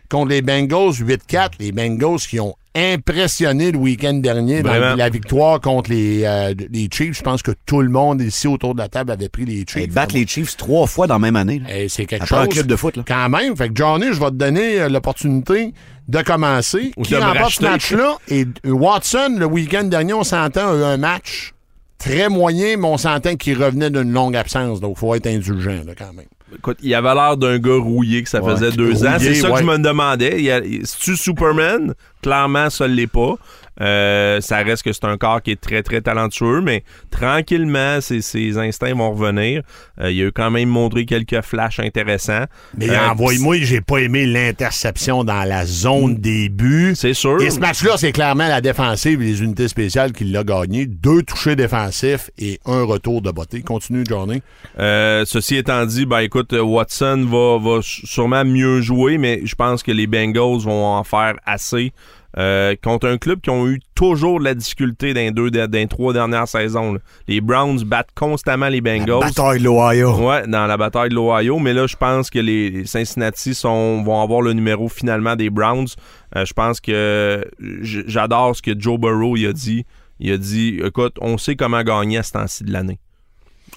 [0.10, 1.52] contre les Bengals 8-4.
[1.60, 4.96] Les Bengals qui ont impressionné le week-end dernier dans Vraiment.
[4.96, 7.18] la victoire contre les, euh, les Chiefs.
[7.18, 9.84] Je pense que tout le monde ici autour de la table avait pris les Chiefs.
[9.86, 11.62] Ils battent les Chiefs trois fois dans la même année.
[11.90, 12.46] c'est quelque Après chose.
[12.46, 13.04] un club de foot, là.
[13.08, 13.56] Quand même.
[13.56, 15.74] Fait que Johnny, je vais te donner euh, l'opportunité
[16.08, 16.92] de commencer.
[16.98, 18.18] Ou Qui de remporte ce match-là?
[18.30, 21.54] Et Watson, le week-end dernier, on s'entend, a eu un match
[21.98, 24.80] très moyen, mais on s'entend qu'il revenait d'une longue absence.
[24.80, 26.26] Donc, il faut être indulgent, là, quand même.
[26.56, 28.54] Écoute, il avait l'air d'un gars rouillé que ça Ouais.
[28.56, 29.18] faisait deux ans.
[29.20, 29.54] C'est ça ouais.
[29.56, 30.52] que je me demandais.
[30.52, 31.94] A- C'est-tu Superman?
[32.22, 33.36] Clairement, ça ne l'est pas.
[33.82, 38.22] Euh, ça reste que c'est un corps qui est très, très talentueux, mais tranquillement, ses,
[38.22, 39.62] ses instincts vont revenir.
[40.02, 42.46] Euh, il a quand même montré quelques flashs intéressants.
[42.78, 46.94] Mais Euh, envoie-moi, j'ai pas aimé l'interception dans la zone des buts.
[46.96, 47.42] C'est sûr.
[47.42, 50.86] Et ce match-là, c'est clairement la défensive et les unités spéciales qui l'a gagné.
[50.86, 53.62] Deux touchés défensifs et un retour de beauté.
[53.62, 54.42] Continue, Johnny.
[54.80, 59.84] Euh, ceci étant dit, ben écoute, Watson va, va sûrement mieux jouer, mais je pense
[59.84, 61.92] que les Bengals vont en faire assez.
[62.38, 65.72] Euh, contre un club qui ont eu toujours de la difficulté dans les, deux, dans
[65.72, 66.94] les trois dernières saisons.
[66.94, 67.00] là.
[67.28, 69.20] Les Browns battent constamment les Bengals.
[69.20, 70.16] Bataille de l'Ohio.
[70.16, 74.22] Ouais, dans la bataille de l'Ohio, mais là, je pense que les Cincinnati sont, vont
[74.22, 75.88] avoir le numéro finalement des Browns.
[76.36, 77.44] Euh, je pense que
[77.82, 79.86] j'adore ce que Joe Burrow il a dit.
[80.20, 83.00] Il a dit, écoute, on sait comment gagner à ce temps-ci de l'année.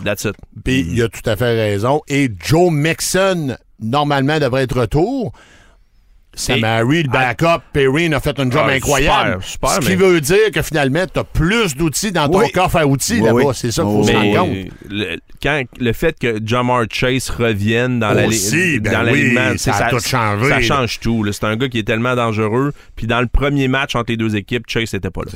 [0.04, 0.34] That's it.
[0.64, 2.00] Puis il a tout à fait raison.
[2.08, 5.32] Et Joe Mixon, normalement, devrait être retour.
[6.34, 9.42] Samari, le backup, Perrine a fait un job Ah, incroyable.
[9.42, 12.38] super, super, Ce qui mais- veut dire que finalement, tu as plus d'outils dans ton
[12.38, 12.50] Oui.
[12.52, 13.40] coffre à outils Oui, là-bas.
[13.44, 13.54] oui.
[13.54, 14.56] C'est ça qu'il faut se rendre compte.
[14.88, 19.72] le, quand, le fait que Jamar Chase revienne dans la Aussi, ben dans l'alignement, ça
[19.74, 21.26] c'est- a tout changé, Ça change tout.
[21.32, 22.72] C'est un gars qui est tellement dangereux.
[22.96, 25.32] Puis dans le premier match entre les deux équipes, Chase n'était pas là.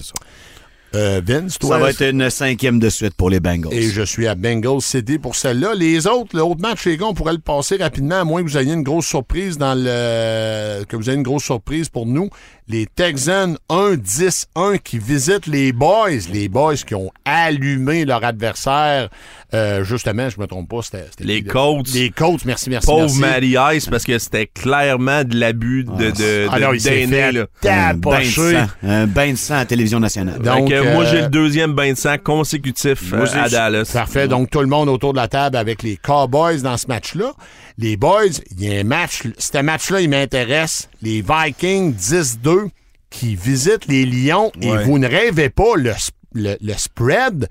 [0.96, 3.72] Euh, Vince, toi, Ça va être une cinquième de suite pour les Bengals.
[3.72, 5.74] Et je suis à Bengals City pour celle-là.
[5.74, 8.56] Les autres, l'autre match, les gars, on pourrait le passer rapidement, à moins que vous
[8.56, 10.85] ayez une grosse surprise dans le.
[10.85, 12.30] que vous ayez une grosse surprise pour nous.
[12.68, 16.26] Les Texans 1-10-1 qui visitent les Boys.
[16.33, 19.09] Les Boys qui ont allumé leur adversaire.
[19.55, 21.05] Euh, justement, je me trompe pas, c'était.
[21.11, 21.44] c'était Les?
[21.44, 21.87] Colts.
[21.94, 22.87] Les Colts, merci, merci.
[22.88, 23.20] Pauvre merci.
[23.20, 27.07] Matty Ice parce que c'était clairement de l'abus de, de, de, Ah non, il fait
[27.07, 27.46] là.
[27.62, 28.66] un bain de sang.
[28.83, 30.40] Un bain de sang à la télévision nationale.
[30.40, 33.88] Donc, que moi, euh, j'ai le deuxième bain de sang consécutif Moi euh, à Dallas.
[33.92, 34.26] Parfait.
[34.26, 37.33] Donc, tout le monde autour de la table avec les Cowboys dans ce match-là.
[37.79, 39.23] Les Boys, il y a un match.
[39.39, 40.89] Ce match-là, il m'intéresse.
[41.03, 42.69] Les Vikings 10-2
[43.11, 44.51] qui visitent les Lions.
[44.62, 45.93] Et vous ne rêvez pas, le,
[46.33, 47.49] le- le spread,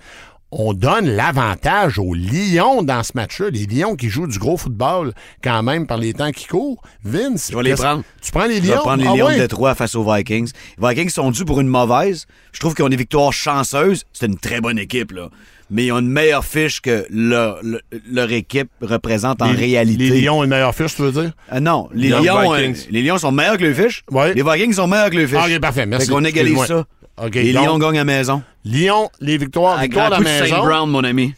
[0.52, 3.50] on donne l'avantage aux Lions dans ce match-là.
[3.52, 6.82] Les Lions qui jouent du gros football quand même par les temps qui courent.
[7.04, 8.04] Vince, Je vais les prendre.
[8.22, 8.82] Tu prends les Je vais Lions?
[8.82, 9.36] prendre les Ah Lions ouais?
[9.36, 10.52] de Détroit face aux Vikings.
[10.82, 12.26] Les Vikings sont dus pour une mauvaise.
[12.52, 14.06] Je trouve qu'ils ont des victoires chanceuses.
[14.14, 15.30] C'est une très bonne équipe, là.
[15.72, 20.10] Mais ils ont une meilleure fiche que leur, leur, leur équipe représente en réalité.
[20.10, 21.32] Les Lions ont une meilleure fiche, tu veux dire?
[21.50, 22.88] Ah non, les Lions, euh, Vikings.
[22.92, 24.04] les Lions sont meilleurs que le fiche.
[24.12, 24.34] Ouais.
[24.36, 25.38] Les Vikings sont meilleurs que le fiche.
[25.42, 26.08] Ah, ok, parfait, merci.
[26.08, 26.86] Fait qu'on égalise ça.
[27.34, 28.44] Les Lions gagnent à maison.
[28.64, 30.64] Lyon, les victoires, À victoire grand à la maison.
[30.64, 31.34] Brown, mon ami.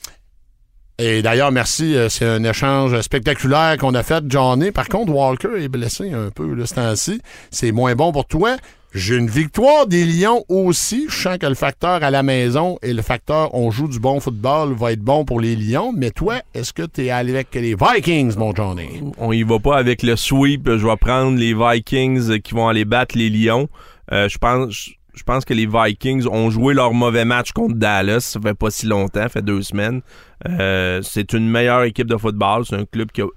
[0.99, 1.95] Et d'ailleurs, merci.
[1.95, 4.71] euh, C'est un échange spectaculaire qu'on a fait, Johnny.
[4.71, 7.21] Par contre, Walker est blessé un peu là, ce temps-ci.
[7.51, 8.57] C'est moins bon pour toi.
[8.97, 11.05] J'ai une victoire des Lions aussi.
[11.07, 14.19] Je sens que le facteur à la maison et le facteur on joue du bon
[14.19, 15.93] football va être bon pour les Lions.
[15.95, 19.03] Mais toi, est-ce que tu es allé avec les Vikings, mon Johnny?
[19.19, 20.77] On y va pas avec le sweep.
[20.77, 23.69] Je vais prendre les Vikings qui vont aller battre les Lions.
[24.11, 24.89] Euh, je pense.
[25.13, 28.21] Je pense que les Vikings ont joué leur mauvais match contre Dallas.
[28.21, 30.01] Ça fait pas si longtemps, ça fait deux semaines.
[30.47, 32.65] Euh, c'est une meilleure équipe de football.
[32.65, 33.27] C'est un club qui a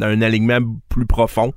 [0.00, 1.52] un alignement plus profond.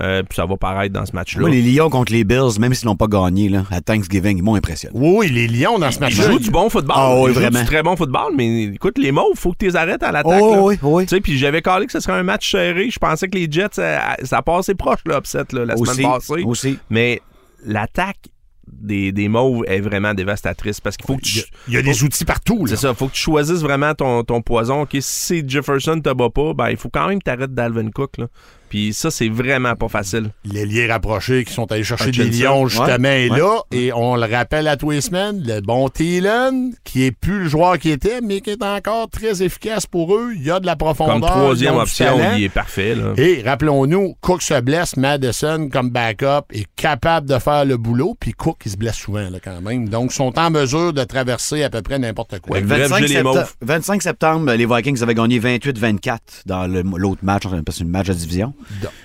[0.00, 1.48] Euh, puis ça va paraître dans ce match-là.
[1.48, 4.56] Les Lions contre les Bills, même s'ils n'ont pas gagné là, à Thanksgiving, ils m'ont
[4.56, 4.92] impressionné.
[4.98, 6.30] Oui, les Lions dans ce Ils match-là.
[6.32, 6.96] jouent du bon football.
[6.98, 9.66] Ah oui, Ils jouent du très bon football, mais écoute, les Mauves, faut que tu
[9.66, 10.40] les arrêtes à l'attaque.
[10.42, 10.62] Oh, là.
[10.62, 11.06] oui, oui.
[11.06, 12.90] Tu sais, puis j'avais calé que ce serait un match serré.
[12.90, 16.42] Je pensais que les Jets, ça, ça passait proche, l'upset, là, la Aussi, semaine passée.
[16.44, 16.78] aussi.
[16.90, 17.20] Mais
[17.64, 18.18] l'attaque
[18.66, 21.50] des, des Mauves est vraiment dévastatrice parce qu'il faut que Il y a, tu.
[21.68, 22.64] il y a des outils partout.
[22.64, 22.70] là.
[22.74, 24.82] C'est ça, faut que tu choisisses vraiment ton, ton poison.
[24.82, 28.16] Ok, si Jefferson te bat pas, ben il faut quand même t'arrêter Dalvin Cook.
[28.18, 28.26] Là.
[28.68, 30.30] Puis ça, c'est vraiment pas facile.
[30.44, 32.28] Les liés rapprochés qui sont allés chercher Hutchinson.
[32.30, 33.38] des lions, justement, Ouais, est ouais.
[33.38, 33.60] là.
[33.72, 37.48] Et on le rappelle à tous les semaines, le bon Thielen, qui est plus le
[37.48, 40.32] joueur qu'il était, mais qui est encore très efficace pour eux.
[40.34, 41.14] Il y a de la profondeur.
[41.20, 42.94] Comme troisième option, il est parfait.
[42.94, 43.12] Là.
[43.16, 48.32] Et rappelons-nous, Cook se blesse, Madison comme backup est capable de faire le boulot, puis
[48.32, 49.88] Cook il se blesse souvent là, quand même.
[49.88, 52.56] Donc ils sont en mesure de traverser à peu près n'importe quoi.
[52.56, 52.62] Ouais.
[52.62, 53.54] Bref, 25, j'ai les septembre, Mauves.
[53.62, 57.90] 25 septembre, les Vikings avaient gagné 28-24 dans le- l'autre match, on appelle ça une
[57.90, 58.53] match de division.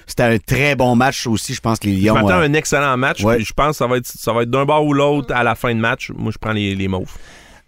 [0.07, 2.13] C'était un très bon match aussi, je pense que les Je Lions.
[2.13, 3.23] m'attends à euh, un excellent match.
[3.23, 3.37] Ouais.
[3.37, 5.43] puis Je pense que ça va être, ça va être d'un bord ou l'autre à
[5.43, 6.11] la fin de match.
[6.15, 7.11] Moi, je prends les, les Mauves.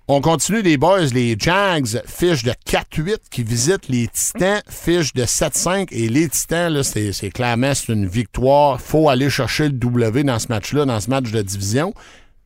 [0.08, 5.24] On continue les boys, les Jags, fiche de 4-8 qui visitent les Titans, fiche de
[5.24, 8.82] 7-5 et les Titans, là, c'est, c'est clairement c'est une victoire.
[8.82, 11.94] Faut aller chercher le W dans ce match-là, dans ce match de division.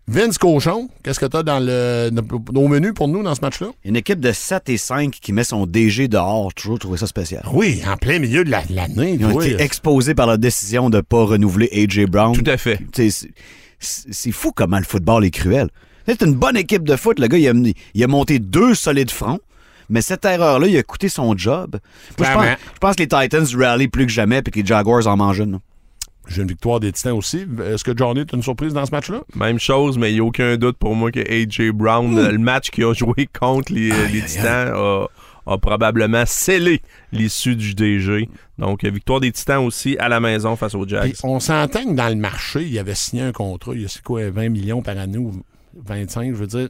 [0.08, 2.12] Vince Cochon, qu'est-ce que tu as dans le,
[2.56, 3.68] au menu pour nous dans ce match-là?
[3.84, 7.44] Une équipe de 7 et 5 qui met son DG dehors, toujours trouvé ça spécial.
[7.52, 9.18] Oui, en plein milieu de la- l'année.
[9.20, 9.48] Ils ont oui.
[9.52, 12.06] été exposés par la décision de ne pas renouveler A.J.
[12.06, 12.38] Brown.
[12.38, 12.80] Tout à fait.
[13.80, 15.70] C'est fou comment le football est cruel.
[16.08, 17.20] C'est une bonne équipe de foot.
[17.20, 17.54] Le gars, il a,
[17.96, 19.40] il a monté deux solides fronts.
[19.90, 21.72] Mais cette erreur-là, il a coûté son job.
[21.74, 21.80] Moi,
[22.12, 22.58] je, pense, Clairement.
[22.74, 25.40] je pense que les Titans rallient plus que jamais puis que les Jaguars en mangent
[25.40, 25.60] une.
[26.28, 27.46] J'ai une victoire des Titans aussi.
[27.64, 29.22] Est-ce que Johnny est une surprise dans ce match-là?
[29.36, 31.72] Même chose, mais il n'y a aucun doute pour moi que A.J.
[31.72, 35.06] Brown, le match qu'il a joué contre les, les Titans, a,
[35.46, 38.30] a probablement scellé l'issue du DG.
[38.58, 40.86] Donc, victoire des Titans aussi à la maison face aux.
[40.86, 43.88] Puis on s'entend que dans le marché, il avait signé un contrat, il y a
[43.88, 45.44] c'est quoi, 20 millions par année ou
[45.76, 46.70] 25, je veux dire,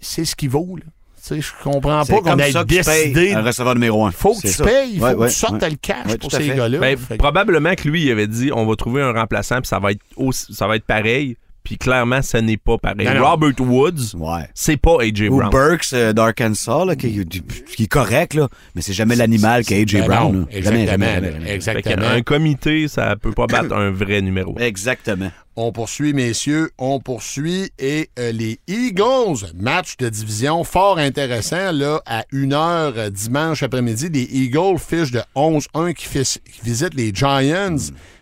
[0.00, 0.76] c'est ce qu'il vaut.
[0.76, 0.84] Là.
[1.26, 3.32] Tu sais, je comprends pas qu'on ait décidé.
[3.32, 4.10] un receveur numéro un.
[4.10, 4.64] faut que tu ça.
[4.64, 5.70] payes, il faut Ouais, que ouais, tu sortes ouais.
[5.70, 6.78] le cash Ouais, pour ces gars-là.
[6.78, 9.92] Ben, probablement que lui, il avait dit on va trouver un remplaçant, puis ça va
[9.92, 11.36] être aussi- ça va être pareil.
[11.64, 13.06] Puis clairement, ce n'est pas pareil.
[13.06, 13.24] Non, non.
[13.30, 14.48] Robert Woods, Ouais.
[14.54, 15.28] c'est pas A.J.
[15.30, 15.50] Ou Brown.
[15.50, 20.00] Burks euh, d'Arkansas, là, qui, qui est correct, là, mais c'est jamais l'animal qu'est A.J.
[20.00, 20.32] Ben Brown.
[20.32, 20.60] non, là.
[20.60, 21.06] Jamais, exactement.
[21.06, 21.46] jamais, là, jamais, jamais.
[21.46, 21.96] Fait exactement.
[22.10, 24.54] qu'un comité, ça peut pas battre un vrai numéro.
[24.60, 25.30] Exactement.
[25.56, 27.70] On poursuit, messieurs, on poursuit.
[27.78, 34.08] Et euh, les Eagles, match de division fort intéressant, là, à 1h dimanche après-midi.
[34.10, 37.76] Les Eagles, fiche de 11-1 qui, qui visitent les Giants,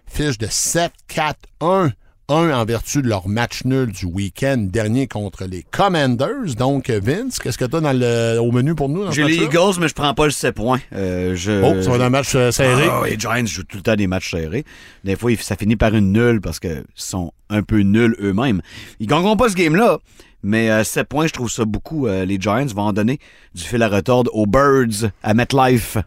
[0.07, 1.93] fiche de 7-4-1.
[2.33, 6.55] 1 en vertu de leur match nul du week-end dernier contre les Commanders.
[6.57, 9.13] Donc, Vince, qu'est-ce que tu as dans le, au menu pour nous?
[9.13, 9.37] J'ai les?
[9.37, 10.81] Eagles, mais je prends pas le 7 points.
[10.95, 12.89] Euh, je, Oh, ça va être un match euh, serré.
[12.91, 14.65] Ah, les Giants jouent tout le temps des matchs serrés.
[15.05, 18.63] Des fois, ça finit par une nulle parce qu'ils sont un peu nuls eux-mêmes.
[18.99, 19.99] Ils gagneront pas ce game-là,
[20.43, 22.07] mais euh, 7 points, je trouve ça beaucoup.
[22.07, 23.19] Euh, les Giants vont en donner
[23.55, 25.99] du fil à retordre aux Birds à MetLife.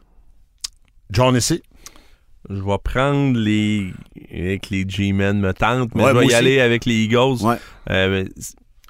[1.12, 1.62] John ici.
[2.50, 3.92] Je vais prendre les.
[4.32, 6.36] avec les G-Men me tentent, mais Ouais, je vais y aussi.
[6.36, 7.42] aller avec les Eagles.
[7.42, 7.56] Ouais.
[7.90, 8.26] Euh,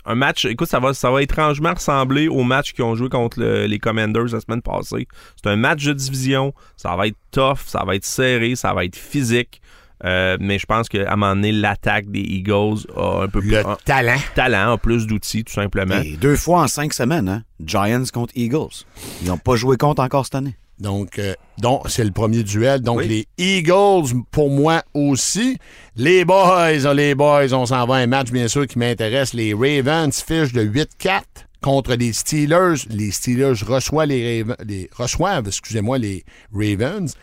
[0.05, 3.39] un match, écoute, ça va, ça va étrangement ressembler au match qu'ils ont joué contre
[3.39, 5.07] le- les Commanders la semaine passée.
[5.41, 8.85] C'est un match de division, ça va être tough, ça va être serré, ça va
[8.85, 9.61] être physique.
[10.03, 13.51] Euh, mais je pense qu'à un moment donné, l'attaque des Eagles a un peu plus
[13.51, 14.17] Le un talent.
[14.35, 15.95] talent, a plus d'outils, tout simplement.
[16.01, 17.43] Et deux fois en cinq semaines, hein?
[17.65, 18.83] Giants contre Eagles.
[19.21, 20.55] Ils n'ont pas joué contre encore cette année.
[20.79, 22.81] Donc, euh, donc c'est le premier duel.
[22.81, 23.07] Donc, Oui.
[23.07, 25.57] les Eagles, pour moi aussi.
[25.95, 29.33] Les Boys, oh, les Boys, on s'en va à un match, bien sûr, qui m'intéresse.
[29.33, 31.21] Les Ravens fichent de 8-4
[31.61, 32.85] contre les Steelers.
[32.89, 37.13] Les Steelers reçoivent les, Raven- les- reçoivent, excusez-moi, les Ravens.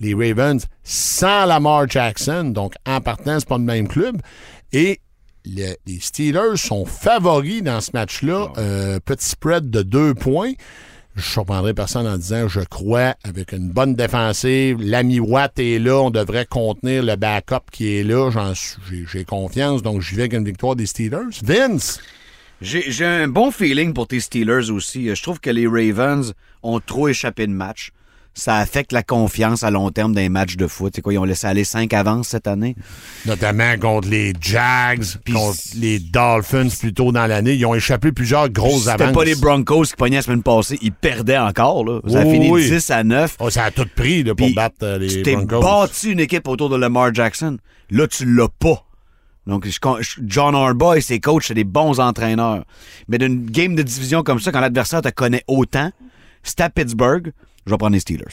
[0.00, 2.44] Les Ravens sans Lamar Jackson.
[2.44, 4.20] Donc, en partant, c'est pas le même club.
[4.72, 5.00] Et
[5.44, 8.52] le- les Steelers sont favoris dans ce match-là.
[8.58, 10.52] Euh, petit spread de deux points.
[11.14, 16.00] Je surprendrai personne en disant je crois avec une bonne défensive, l'ami Watt est là,
[16.00, 18.30] on devrait contenir le backup qui est là,
[18.90, 21.28] j'ai, confiance, donc j'y vais avec une victoire des Steelers.
[21.42, 22.00] Vince,
[22.62, 25.14] J'ai un bon feeling pour tes Steelers aussi.
[25.14, 27.92] Je trouve que les Ravens ont trop échappé de match.
[28.34, 30.92] Ça affecte la confiance à long terme d'un match de foot.
[30.96, 32.74] C'est quoi, ils ont laissé aller cinq avances cette année?
[33.26, 38.10] notamment contre les Jags, Puis- contre les Dolphins plus tôt dans l'année, ils ont échappé
[38.10, 39.12] plusieurs grosses C'était avances.
[39.14, 40.78] pas les Broncos qui pognaient la semaine passée.
[40.80, 41.84] Ils perdaient encore.
[41.84, 42.00] Là.
[42.08, 42.70] Ça a Oui, fini oui.
[42.70, 43.36] 10 à 9.
[43.40, 46.48] Oh, ça a tout pris là, pour battre euh, les tu t'es bâti une équipe
[46.48, 47.58] autour de Lamar Jackson.
[47.90, 48.84] Là, tu l'as pas.
[49.46, 49.68] Donc,
[50.24, 52.64] John Harbaugh et ses coachs, c'est des bons entraîneurs.
[53.08, 55.90] Mais d'une game de division comme ça, quand l'adversaire te connaît autant,
[56.44, 57.32] c'est à Pittsburgh,
[57.66, 58.24] je vais prendre les Steelers.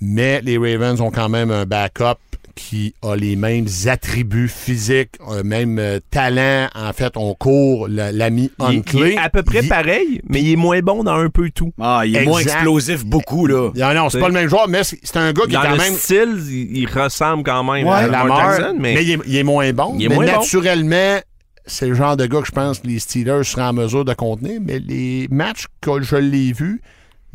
[0.00, 2.18] Mais les Ravens ont quand même un backup
[2.56, 6.68] qui a les mêmes attributs physiques, même euh, talent.
[6.76, 9.14] En fait, on court l'ami Huntley.
[9.14, 11.72] est à peu près Il- pareil, mais il est moins bon dans un peu tout.
[11.80, 13.70] Ah, il est moins explosif beaucoup, là.
[13.74, 15.70] Non, non, c'est pas le même joueur, mais c'est un gars qui est Dans quand
[15.72, 18.94] le même style, il, il ressemble quand même Ouais, à la Lamar mort, Jackson, mais,
[18.94, 19.96] mais, il, est, il est moins bon.
[19.98, 20.32] Il est mais moins bon.
[20.40, 21.18] naturellement,
[21.66, 24.14] c'est le genre de gars que je pense que les Steelers seraient en mesure de
[24.14, 24.60] contenir.
[24.64, 26.82] Mais les matchs que je l'ai vus,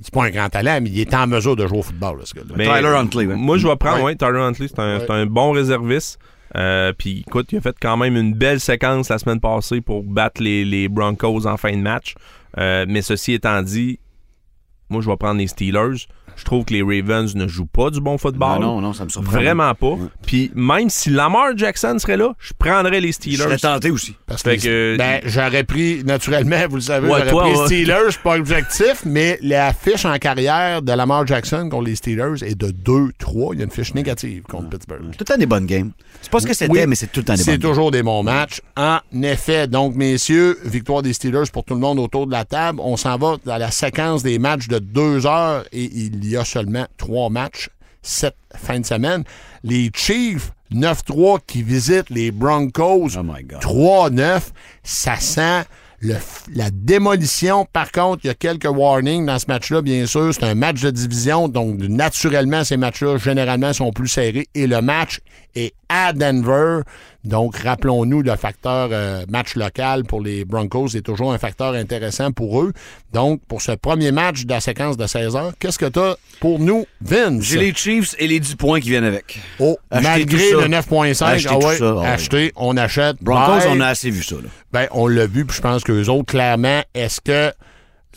[0.01, 2.25] c'est pas un grand talent, mais il est en mesure de jouer au football, là,
[2.25, 2.53] ce gars-là.
[2.55, 3.35] mais Tyler Huntley, ouais.
[3.35, 4.03] Moi, je vais prendre, Ouais.
[4.03, 6.19] ouais, Tyler Huntley, c'est un, un bon réserviste.
[6.57, 10.03] Euh, Puis, écoute, il a fait quand même une belle séquence la semaine passée pour
[10.03, 12.15] battre les, les Broncos en fin de match.
[12.57, 13.99] Euh, mais ceci étant dit,
[14.89, 16.07] moi, je vais prendre les Steelers.
[16.39, 18.60] Je trouve que les Ravens ne jouent pas du bon football.
[18.62, 19.32] Non, non, non, ça me surprend.
[19.34, 19.97] Vraiment pas.
[20.25, 23.38] Puis, même si Lamar Jackson serait là, je prendrais les Je Steelers.
[23.38, 24.15] serais tenté aussi.
[24.25, 27.52] Parce Fait que, que- ben, j'aurais pris, naturellement, vous le savez, Ouais, j'aurais toi, pris
[27.56, 27.65] ouais.
[27.65, 32.56] Steelers, pas objectif, mais la fiche en carrière de Lamar Jackson contre les Steelers est
[32.56, 33.54] de 2-3.
[33.54, 35.02] Il y a une fiche négative contre Pittsburgh.
[35.12, 35.91] Tout le temps des bonnes games.
[36.21, 37.69] C'est pas ce que c'était, Oui, mais c'est tout le temps des bonnes C'est games.
[37.71, 38.62] toujours des bons matchs.
[38.78, 39.67] En effet.
[39.67, 42.80] Donc, messieurs, victoire des Steelers pour tout le monde autour de la table.
[42.82, 46.45] On s'en va dans la séquence des matchs de deux heures et il y a
[46.45, 47.69] seulement trois matchs
[48.01, 49.23] cette fin de semaine.
[49.63, 53.61] Les Chiefs, 9-3, qui visitent les Broncos, Oh my God.
[53.61, 54.41] 3-9.
[54.83, 55.63] Ça sent
[56.01, 56.15] le
[56.53, 57.65] la démolition.
[57.71, 60.33] Par contre, il y a quelques warnings dans ce match-là, bien sûr.
[60.33, 64.47] C'est un match de division, donc naturellement, ces matchs-là, généralement, sont plus serrés.
[64.55, 65.19] Et le match
[65.55, 66.81] est à Denver.
[67.25, 72.31] Donc, rappelons-nous, le facteur euh, match local pour les Broncos est toujours un facteur intéressant
[72.31, 72.71] pour eux.
[73.12, 76.15] Donc, pour ce premier match de la séquence de 16 heures, qu'est-ce que tu as
[76.39, 77.43] pour nous, Vince?
[77.43, 79.39] J'ai les Chiefs et les 10 points qui viennent avec.
[79.59, 82.07] Oh, Achetez malgré le 9.5, Achetez ah ah ouais.
[82.07, 83.17] acheter, on achète.
[83.21, 83.67] Broncos, Bye.
[83.71, 84.49] on a assez vu ça, là.
[84.71, 87.51] Ben, on l'a vu, puis je pense qu'eux autres, clairement, est-ce que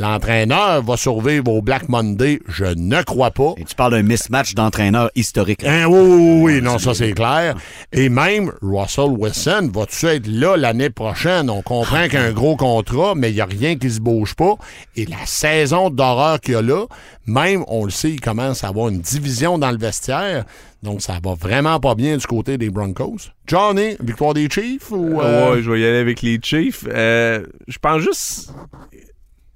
[0.03, 2.41] l'entraîneur va survivre au Black Monday?
[2.49, 3.55] Je ne crois pas.
[3.57, 5.65] Et tu parles d'un mismatch d'entraîneur historique.
[5.65, 7.55] Hein, oui, oui, oui, non, ça c'est clair.
[7.93, 11.49] Et même Russell Wilson, va-tu être là l'année prochaine?
[11.49, 14.01] On comprend qu'il y a un gros contrat, mais il n'y a rien qui se
[14.01, 14.55] bouge pas.
[14.97, 16.87] Et la saison d'horreur qu'il y a là,
[17.27, 20.45] même, on le sait, il commence à avoir une division dans le vestiaire.
[20.83, 23.31] Donc, ça va vraiment pas bien du côté des Broncos.
[23.47, 25.21] Johnny, victoire des Chiefs ou...
[25.21, 26.85] euh, Ouais, je vais y aller avec les Chiefs.
[26.89, 28.53] Euh, je pense juste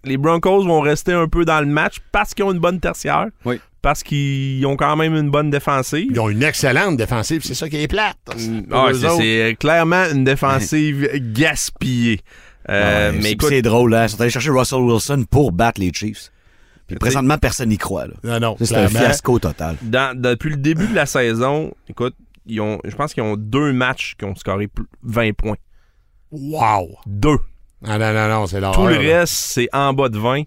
[0.06, 3.26] les Broncos vont rester un peu dans le match parce qu'ils ont une bonne tertiaire.
[3.44, 3.60] Oui.
[3.82, 6.08] Parce qu'ils ont quand même une bonne défensive.
[6.10, 8.16] Ils ont une excellente défensive, c'est ça qui est plate.
[8.72, 9.16] Ah, eux c'est-
[9.50, 12.20] c'est clairement une défensive gaspillée.
[12.68, 14.06] Euh, Ouais, mais c'est- drôle, hein.
[14.06, 16.32] Ils sont allés chercher Russell Wilson pour battre les Chiefs.
[16.88, 18.14] Puis présentement, personne n'y croit, là.
[18.24, 19.76] Non, non, C'est un fiasco total.
[19.82, 23.72] dans- depuis le début de la saison, écoute, ils ont, je pense qu'ils ont deux
[23.72, 25.54] matchs qui ont scoré plus- 20 points.
[26.32, 26.96] Wow!
[27.06, 27.38] Deux.
[27.84, 28.74] Ah non, non, non, c'est l'horreur.
[28.76, 29.18] Tout le là.
[29.20, 30.42] reste, c'est en bas de 20.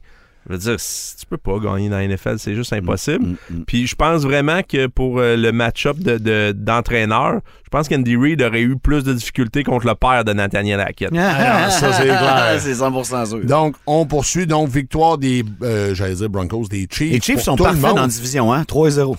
[0.48, 3.24] Je veux dire, tu peux pas gagner dans la NFL, c'est juste impossible.
[3.24, 3.64] Mm, mm.
[3.68, 8.16] Puis je pense vraiment que pour euh, le match-up de- de- d'entraîneur, je pense qu'Andy
[8.16, 11.12] Reid aurait eu plus de difficultés contre le père de Nathaniel Hackett.
[11.16, 12.56] Ah, non, ça, c'est clair.
[12.60, 13.46] c'est 100% sûr.
[13.46, 14.48] Donc, on poursuit.
[14.48, 17.12] Donc, victoire des, euh, j'allais dire Broncos, des Chiefs.
[17.12, 18.64] Les Chiefs sont parfaits dans la division, hein?
[18.64, 19.16] 3-0.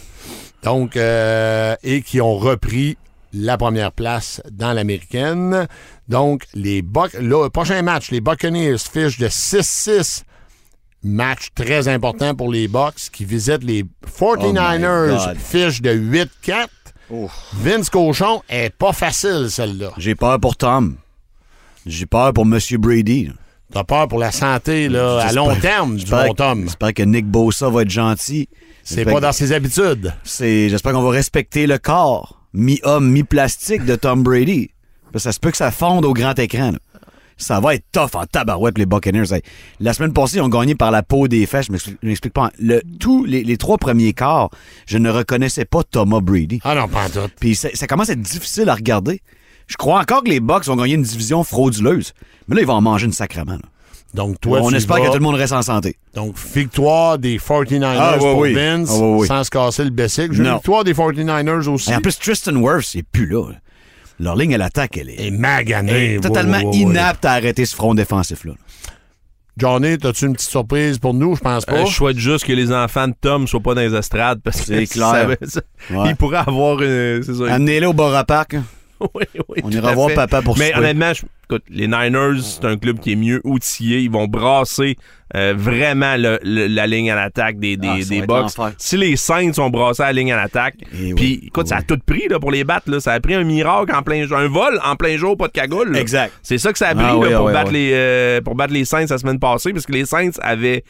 [0.65, 2.97] Donc, euh, et qui ont repris
[3.33, 5.69] la première place dans l'américaine.
[6.11, 10.25] Donc, les Buc le prochain match, les Buccaneers fichent de 6-6.
[11.03, 13.85] Match très important pour les Bucks qui visitent les
[14.19, 16.67] 49ers, Oh fiche de 8-4.
[17.55, 19.93] Vince Cochon est pas facile, celle-là.
[19.97, 20.97] J'ai peur pour Tom.
[21.87, 22.59] J'ai peur pour M.
[22.79, 23.31] Brady.
[23.73, 26.63] T'as peur pour la santé là, à long terme du bon Tom.
[26.65, 28.49] J'espère que Nick Bosa va être gentil.
[28.83, 30.13] C'est pas dans ses habitudes.
[30.25, 34.71] c'est- J'espère qu'on va respecter le corps, mi-homme, mi-plastique de Tom Brady.
[35.17, 36.73] Ça se peut que ça fonde au grand écran.
[36.73, 36.79] là.
[37.37, 39.33] Ça va être tough en tabarouette, les Buccaneers.
[39.33, 39.41] Hey,
[39.81, 41.67] La semaine passée, ils ont gagné par la peau des fesses.
[41.69, 41.73] Je
[42.07, 42.51] m'explique- pas.
[42.59, 44.51] Le, tous les, les trois premiers quarts,
[44.87, 46.61] je ne reconnaissais pas Thomas Brady.
[46.65, 47.31] Ah non, pas en tout.
[47.41, 49.23] Puis ça, ça commence à être difficile à regarder.
[49.69, 52.13] Je crois encore que les Bucks vont gagner une division frauduleuse.
[52.49, 53.53] Mais là, ils vont en manger une sacrement.
[53.53, 53.59] là.
[54.13, 55.97] Donc, toi, On espère vas- que tout le monde reste en santé.
[56.15, 58.53] Donc, victoire des 49ers Ah, ouais, pour oui.
[58.53, 59.27] Vince, Ah, oui.
[59.29, 60.33] sans se casser le bessic.
[60.33, 61.91] Victoire des 49ers aussi.
[61.91, 63.51] Et en plus, Tristan Wirfs, c'est plus là.
[63.51, 63.57] là.
[64.21, 66.15] Leur ligne à l'attaque, elle est, Et magané.
[66.17, 66.77] est totalement Ouais, ouais, ouais.
[66.93, 68.53] inapte à arrêter ce front défensif-là.
[69.57, 71.37] Johnny, as-tu une petite surprise pour nous?
[71.37, 71.73] Je pense pas.
[71.81, 74.61] Euh, je souhaite juste que les enfants de Tom soient pas dans les estrades parce
[74.61, 75.37] que C'est ça clair.
[75.43, 76.11] ça- Ouais.
[76.11, 77.23] ils pourraient avoir une.
[77.23, 77.53] C'est ça.
[77.55, 78.55] Amenez-le au Borough Park.
[78.55, 78.65] hein.
[79.15, 80.15] Oui, oui, On ira voir fait.
[80.15, 84.01] papa pour Mais honnêtement, je- écoute, les Niners, c'est un club qui est mieux outillé.
[84.01, 84.97] Ils vont brasser
[85.35, 88.51] euh, vraiment le- le- la ligne à l'attaque des, des, Ah, des Bucks.
[88.79, 91.83] Si les Saints ont brassé la ligne à l'attaque, Eh oui, puis écoute, ça a
[91.83, 92.91] tout pris là, pour les battre.
[92.91, 93.01] Là.
[93.01, 94.37] Ça a pris un miracle en plein jour.
[94.39, 95.93] Un vol en plein jour, pas de cagoule.
[95.93, 96.01] là.
[96.01, 96.33] Exact.
[96.43, 97.73] C'est ça que ça a pris Ah là, oui, pour, battre.
[97.73, 100.85] Les, euh, pour battre les Saints la semaine passée, parce que les Saints avaient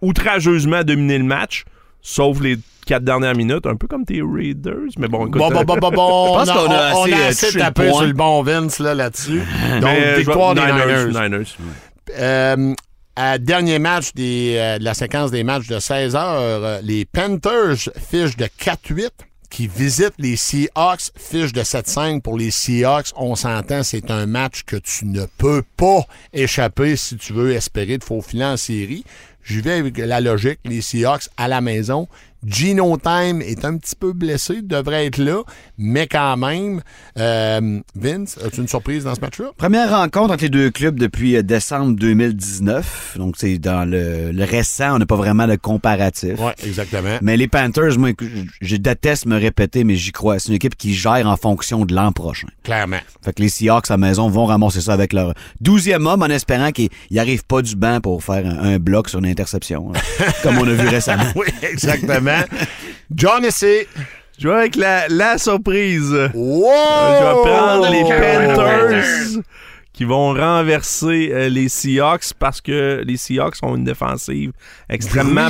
[0.00, 1.64] outrageusement dominé le match,
[2.00, 4.90] sauf les quatre dernières minutes, un peu comme tes Raiders.
[4.98, 6.38] Mais bon, écoute, Bon, bon, bon, bon, bon.
[6.44, 7.98] Je pense on qu'on a on assez, a euh, assez tapé point.
[7.98, 9.38] sur le bon Vince là, là-dessus.
[9.80, 11.06] Donc, mais, euh, victoire des Niners.
[11.08, 11.56] Niners.
[12.18, 12.74] Euh,
[13.16, 17.04] à dernier match des, euh, de la séquence des matchs de 16 heures, euh, les
[17.04, 17.76] Panthers
[18.10, 19.10] fichent de 4-8
[19.50, 23.08] qui visitent les Seahawks, fichent de 7-5 pour les Seahawks.
[23.16, 27.98] On s'entend, c'est un match que tu ne peux pas échapper si tu veux espérer
[27.98, 29.04] de faufiler en série.
[29.44, 32.08] J'y vais avec la logique, les Seahawks à la maison.
[32.46, 35.42] Gino Time est un petit peu blessé, devrait être là,
[35.78, 36.80] mais quand même,
[37.18, 39.46] euh, Vince, as-tu une surprise dans ce match-là?
[39.56, 43.14] Première rencontre entre les deux clubs depuis euh, décembre 2019.
[43.18, 46.34] Donc, c'est dans le, le récent, on n'a pas vraiment de comparatif.
[46.38, 47.18] Oui, exactement.
[47.22, 48.26] Mais les Panthers, moi, je,
[48.60, 50.38] je déteste me répéter, mais j'y crois.
[50.40, 52.48] C'est une équipe qui gère en fonction de l'an prochain.
[52.64, 52.98] Clairement.
[53.24, 56.26] Fait que les Seahawks à la maison vont ramasser ça avec leur douzième homme en
[56.26, 60.24] espérant qu'ils n'arrivent pas du banc pour faire un, un bloc sur une interception, hein,
[60.42, 61.24] comme on a vu récemment.
[61.36, 62.31] oui, exactement.
[63.14, 63.88] John C.
[64.38, 66.12] Je vais avec la, la surprise.
[66.34, 66.72] Wow!
[66.72, 69.42] Je vais prendre les Panthers
[69.92, 74.52] qui vont renverser euh, les Seahawks parce que les Seahawks ont une défensive
[74.88, 75.48] extrêmement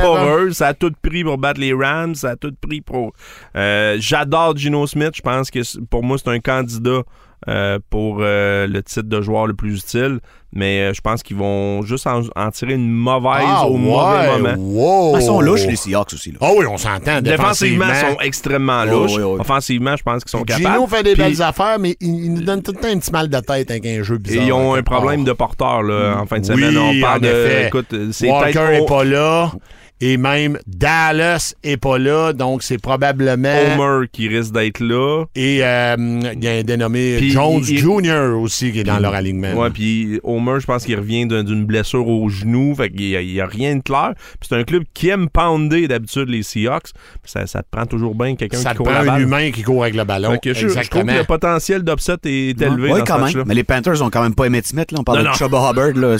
[0.00, 0.56] poreuse.
[0.58, 2.14] Ça a tout pris pour battre les Rams.
[2.14, 3.12] Ça a tout pris pour...
[3.56, 5.10] Euh, J'adore Gino Smith.
[5.14, 7.02] Je pense que pour moi, c'est un candidat
[7.48, 10.18] euh, pour euh, le titre de joueur le plus utile.
[10.52, 14.18] Mais euh, je pense qu'ils vont juste en, en tirer une mauvaise Ah, au mauvais
[14.32, 14.54] ouais, moment.
[14.58, 15.16] Wow.
[15.16, 16.32] Ils sont louches, les Seahawks aussi.
[16.32, 16.38] Là.
[16.40, 17.20] Ah oui, on s'entend.
[17.20, 19.16] Défensivement, ils sont extrêmement louches.
[19.16, 20.74] Offensivement, je pense qu'ils sont capables.
[20.74, 22.98] Gino fait des Puis- belles affaires, mais il, il nous donne tout le temps un
[22.98, 24.42] petit mal de tête avec un jeu bizarre.
[24.42, 25.26] Et ils ont un problème part.
[25.26, 26.76] de porteur là, en fin de Oui, semaine.
[26.76, 27.26] On parle en de.
[27.28, 27.66] effet.
[27.68, 29.52] Écoute, c'est Walker peut-être est O- pas là.
[30.00, 32.32] Et même Dallas est pas là.
[32.32, 33.54] Donc, c'est probablement...
[33.78, 35.24] Homer qui risque d'être là.
[35.34, 35.96] Et euh,
[36.34, 38.34] il y a un dénommé Puis, Jones il- Jr.
[38.40, 39.52] aussi qui est dans leur alignement.
[39.54, 42.74] Ouais, puis Homer, je pense qu'il revient d'un- d'une blessure au genou.
[42.74, 44.12] Fait qu'il y a, il y a rien de clair.
[44.40, 46.88] Puis c'est un club qui aime pounder d'habitude les Seahawks.
[47.24, 49.22] Ça, ça te prend toujours bien quelqu'un Ça qui te court prend la un balle.
[49.22, 50.30] humain qui court avec le ballon.
[50.32, 53.36] Fait que je, je trouve que le potentiel d'upset est élevé Oui, dans quand ce
[53.38, 53.46] même.
[53.46, 54.92] Mais les Panthers ont quand même pas Emmett Smith.
[54.92, 54.98] Là.
[55.00, 55.34] On parle Non, de non.
[55.34, 55.92] Chubba Hubbard.
[55.94, 56.16] Là.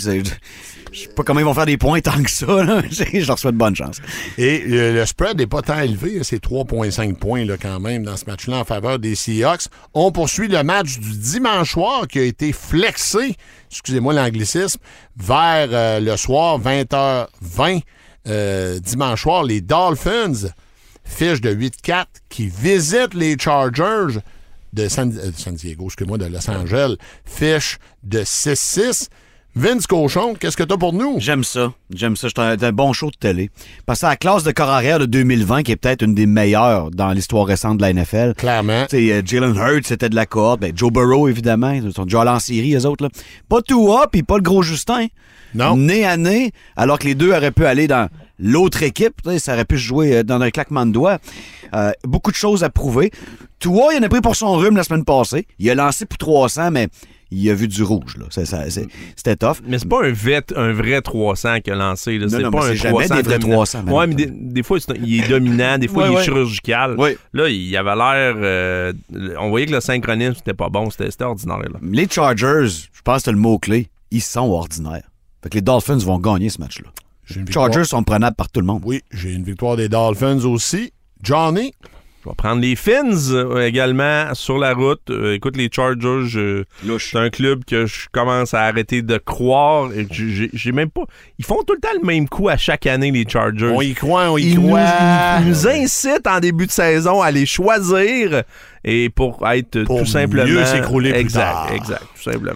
[0.93, 2.47] Je sais pas comment ils vont faire des points tant que ça.
[2.91, 4.01] Je leur souhaite bonne chance.
[4.38, 8.05] Et euh, le spread n'est pas tant élevé, hein, c'est 3,5 points là, quand même
[8.05, 9.66] dans ce match-là en faveur des Seahawks.
[9.95, 13.36] On poursuit le match du dimanche soir qui a été flexé,
[13.70, 14.80] excusez-moi l'anglicisme,
[15.16, 17.82] vers euh, le soir 20h20
[18.26, 19.45] euh, dimanche soir.
[19.45, 20.49] Les Dolphins,
[21.05, 24.18] fiche de 8-4, qui visitent les Chargers
[24.72, 29.09] de San, San Diego, excusez-moi, de Los Angeles, fiche de 6-6.
[29.57, 31.16] Vince Cochon, qu'est-ce que t'as pour nous?
[31.18, 31.72] J'aime ça.
[31.92, 32.28] J'aime ça.
[32.28, 33.51] C'est un, bon show de télé.
[33.84, 36.92] Parce que la classe de corps arrière de 2020 qui est peut-être une des meilleures
[36.92, 38.34] dans l'histoire récente de la NFL.
[38.36, 38.86] Clairement.
[38.88, 40.61] Sais, euh, Jalen Hurts, c'était de la cohorte.
[40.61, 41.72] Ben, Joe Burrow, évidemment.
[41.72, 43.03] Ils sont déjà allés en série, eux autres.
[43.03, 43.11] Là.
[43.48, 45.07] Pas Tua, puis pas le gros Justin.
[45.53, 45.76] Non.
[45.76, 49.20] Nez à nez, alors que les deux auraient pu aller dans l'autre équipe.
[49.38, 51.18] Ça aurait pu se jouer euh, dans un claquement de doigts.
[51.74, 53.11] Euh, beaucoup de choses à prouver.
[53.59, 55.48] Tua, il en a pris pour son rhume la semaine passée.
[55.59, 56.86] Il a lancé pour 300, mais
[57.31, 58.16] il a vu du rouge.
[58.31, 58.45] c'est-
[59.16, 59.57] C'était tough.
[59.66, 62.18] Mais c'est pas un, vet, un vrai 300 qu'il a lancé.
[62.18, 62.26] là.
[62.26, 63.57] Non, pas mais un c'est jamais 300 des vrais dominant.
[63.57, 66.24] 300, Ouais, mais des, des fois, il est dominant, des fois, Ouais, il est ouais.
[66.24, 66.97] chirurgical.
[66.99, 67.16] Ouais.
[67.33, 68.35] Là, il avait l'air.
[68.37, 68.93] euh,
[69.39, 70.89] on voyait que le synchronisme, c'était pas bon.
[70.91, 71.59] C'était ordinaire.
[71.61, 71.78] Là.
[71.83, 75.09] Les Chargers, je pense que c'est le mot-clé, ils sont ordinaires.
[75.43, 76.91] Fait que les Dolphins vont gagner ce match-là.
[77.37, 77.53] Les.
[77.53, 78.83] Chargers sont prenables par tout le monde.
[78.85, 80.93] Oui, j'ai une victoire des Dolphins aussi.
[81.22, 81.72] Johnny,
[82.23, 85.01] Je vais prendre les Fins euh, également sur la route.
[85.09, 86.64] Euh, écoute, les Chargers, je-
[86.99, 89.89] c'est un club que je commence à arrêter de croire.
[90.11, 91.05] J'ai- même pas.
[91.39, 93.73] Ils font tout le temps le même coup à chaque année, les Chargers.
[93.75, 94.81] on y croit, on y Ils nous, croit.
[95.41, 98.43] ils nous incitent en début de saison à les choisir
[98.85, 100.47] et pour être Pour tout simplement.
[100.47, 101.73] mieux s'écrouler plus exact, tard.
[101.73, 102.53] Exact, tout simplement.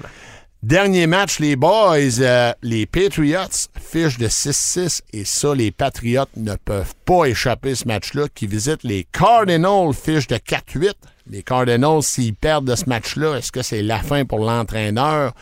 [0.65, 6.55] Dernier match, les boys, euh, les Patriots fichent de 6-6 et ça, les Patriots ne
[6.55, 10.95] peuvent pas échapper ce match-là qui visitent les Cardinals fichent de 4-8.
[11.29, 15.35] Les Cardinals, s'ils perdent de ce match-là, est-ce que c'est la fin pour l'entraîneur?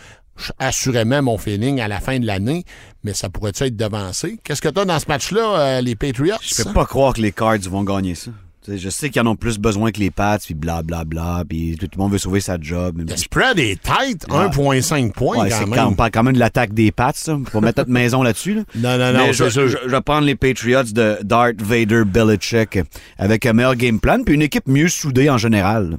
[0.58, 2.64] Assurément, mon feeling à la fin de l'année,
[3.04, 4.40] mais ça pourrait être devancé?
[4.42, 6.34] Qu'est-ce que tu dans ce match-là, euh, les Patriots?
[6.42, 8.32] Je peux pas croire que les Cards vont gagner ça.
[8.68, 11.98] Je sais qu'ils en ont plus besoin que les Pats, puis blablabla, puis tout le
[12.00, 13.02] monde veut sauver sa job.
[13.08, 14.44] Le spread est tight, Ouais.
[14.48, 15.74] 1,5 points Ouais, quand c'est même.
[15.78, 17.38] quand, on parle quand même de l'attaque des Pats, ça.
[17.50, 18.54] Faut mettre notre maison là-dessus.
[18.54, 18.62] Là.
[18.76, 22.78] Non, non, non, je- je vais prendre les Patriots de Darth Vader Belichick
[23.18, 25.98] avec un meilleur game plan, puis une équipe mieux soudée en général.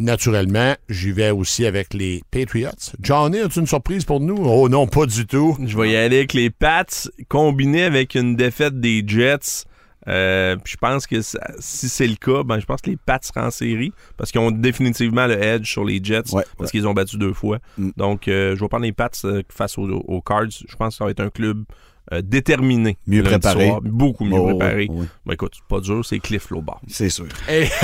[0.00, 2.70] Naturellement, j'y vais aussi avec les Patriots.
[3.02, 4.36] Johnny, as-tu une surprise pour nous?
[4.44, 5.56] Oh non, pas du tout.
[5.66, 6.84] Je vais y aller avec les Pats
[7.26, 9.64] combinés avec une défaite des Jets.
[10.08, 12.96] Euh, puis je pense que ça- si c'est le cas, ben je pense que les
[12.96, 16.68] Pats seront en série parce qu'ils ont définitivement le edge sur les Jets Ouais, parce
[16.68, 16.70] ouais.
[16.70, 17.58] qu'ils ont battu deux fois.
[17.76, 17.90] Mm.
[17.96, 20.46] Donc euh, je vais prendre les Pats euh, face aux, aux Cards.
[20.68, 21.64] Je pense que ça va être un club
[22.12, 22.96] euh, déterminé.
[23.06, 23.66] Mieux préparé.
[23.68, 23.80] soir.
[23.82, 24.86] beaucoup mieux Oh, préparé.
[24.90, 25.06] oui.
[25.26, 26.80] Ben écoute, pas dur, c'est Cliff Lobar.
[26.86, 27.26] C'est sûr.
[27.50, 27.68] Et-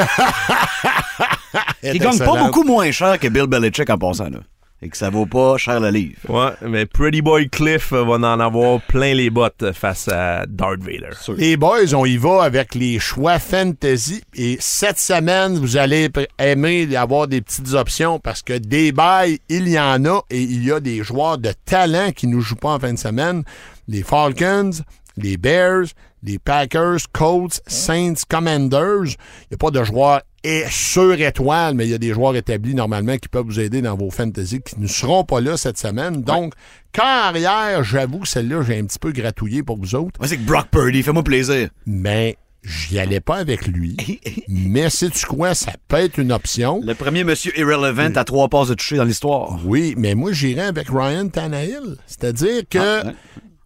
[1.82, 4.38] Il gagne pas beaucoup moins cher que Bill Belichick en passant, là.
[4.84, 6.18] Et que ça vaut pas cher le livre.
[6.28, 11.08] Ouais, mais Pretty Boy Cliff va en avoir plein les bottes face à Darth Vader.
[11.38, 14.22] Les boys, on y va avec les choix fantasy.
[14.34, 19.68] Et cette semaine, vous allez aimer avoir des petites options parce que des bails, il
[19.68, 22.74] y en a et il y a des joueurs de talent qui nous jouent pas
[22.74, 23.42] en fin de semaine.
[23.88, 24.72] Les Falcons,
[25.16, 25.86] les Bears,
[26.24, 29.04] les Packers, Colts, Saints, Commanders.
[29.04, 30.22] Il n'y a pas de joueurs
[30.70, 33.96] sur étoile, mais il y a des joueurs établis normalement qui peuvent vous aider dans
[33.96, 36.22] vos fantasy qui ne seront pas là cette semaine.
[36.22, 36.52] Donc,
[36.92, 40.18] carrière, j'avoue que celle-là, j'ai un petit peu gratouillé pour vous autres.
[40.20, 41.68] Moi, c'est que Brock Purdy, fais-moi plaisir.
[41.86, 43.96] Mais j'y allais pas avec lui.
[44.48, 45.54] mais sais-tu quoi?
[45.54, 46.80] Ça peut être une option.
[46.84, 49.58] Le premier monsieur irrelevant à trois passes de toucher dans l'histoire.
[49.64, 51.96] Oui, mais moi, j'irais avec Ryan Tannehill.
[52.06, 53.12] C'est-à-dire que Ah.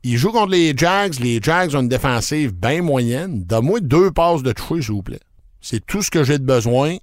[0.09, 1.21] Il joue contre les Jags.
[1.21, 3.45] Les Jags ont une défensive bien moyenne.
[3.45, 5.21] Donne-moi deux passes de toucher, s'il vous plaît.
[5.61, 6.97] C'est tout ce que j'ai de besoin.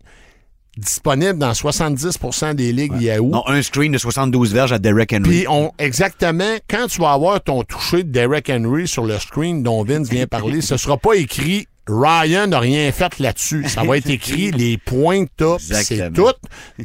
[0.76, 3.30] Disponible dans 70% des ligues Yahoo.
[3.30, 5.24] Non, un screen de 72 verges à Derek Henry.
[5.24, 9.62] Puis on, exactement, quand tu vas avoir ton toucher de Derek Henry sur le screen
[9.62, 13.67] dont Vince vient parler, ce sera pas écrit Ryan n'a rien fait là-dessus.
[13.69, 16.33] Ça va être écrit les points puis c'est tout.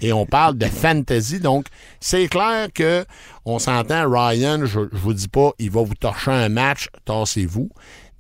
[0.01, 1.41] Et on parle de fantasy.
[1.41, 1.67] Donc,
[2.01, 3.05] c'est clair que
[3.45, 7.71] on s'entend, Ryan, je, je vous dis pas, il va vous torcher un match, tassez-vous.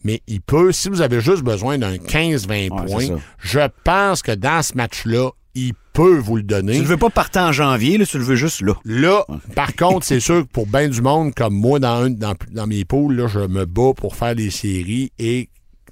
[0.02, 3.06] Mais il peut, si vous avez juste besoin d'un 15-20 c'est points,
[3.38, 6.74] je pense que dans ce match-là, il peut vous le donner.
[6.76, 8.74] Tu le veux pas partir en janvier, là, tu le veux juste là.
[8.84, 12.34] Là, par contre, c'est sûr que pour bien du monde, comme moi, dans, un- dans,
[12.50, 15.50] dans mes poules, là, je me bats pour faire des séries et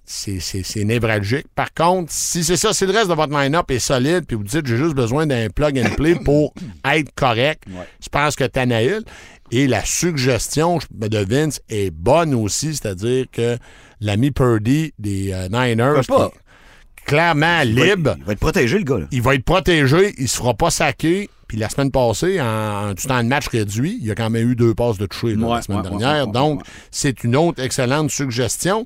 [0.08, 1.46] c'est, c'est, c'est névralgique.
[1.54, 4.42] Par contre, si c'est ça, si le reste de votre line-up est solide, puis vous
[4.42, 6.54] dites j'ai juste besoin d'un plug and play pour
[6.84, 7.64] être correct,
[8.02, 9.02] je pense que Tanaïl
[9.50, 13.58] et la suggestion de Vince est bonne aussi, c'est-à-dire que
[14.00, 16.30] l'ami Purdy des euh, Niners, pas?
[16.30, 16.38] qui
[17.08, 19.06] clairement Il va être- libre, Il va être protégé, le gars, là.
[19.10, 21.28] il va être protégé, il se fera pas saquer.
[21.48, 24.28] Puis la semaine passée, en, en tout temps de match réduit, il y a quand
[24.28, 26.10] même eu deux passes de toucher Ouais, la semaine ouais, dernière.
[26.20, 26.66] ouais, ouais, Donc, ouais.
[26.90, 28.84] c'est une autre excellente suggestion.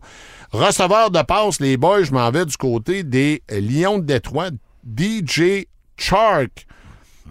[0.52, 4.50] Receveur de passe, les boys, je m'en vais du côté des Lions de Détroit,
[4.86, 5.66] DJ
[5.96, 6.66] Chark.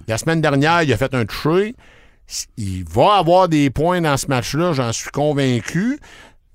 [0.08, 1.76] La semaine dernière, il a fait un toucher.
[2.58, 6.00] Il va avoir des points dans ce match-là, j'en suis convaincu.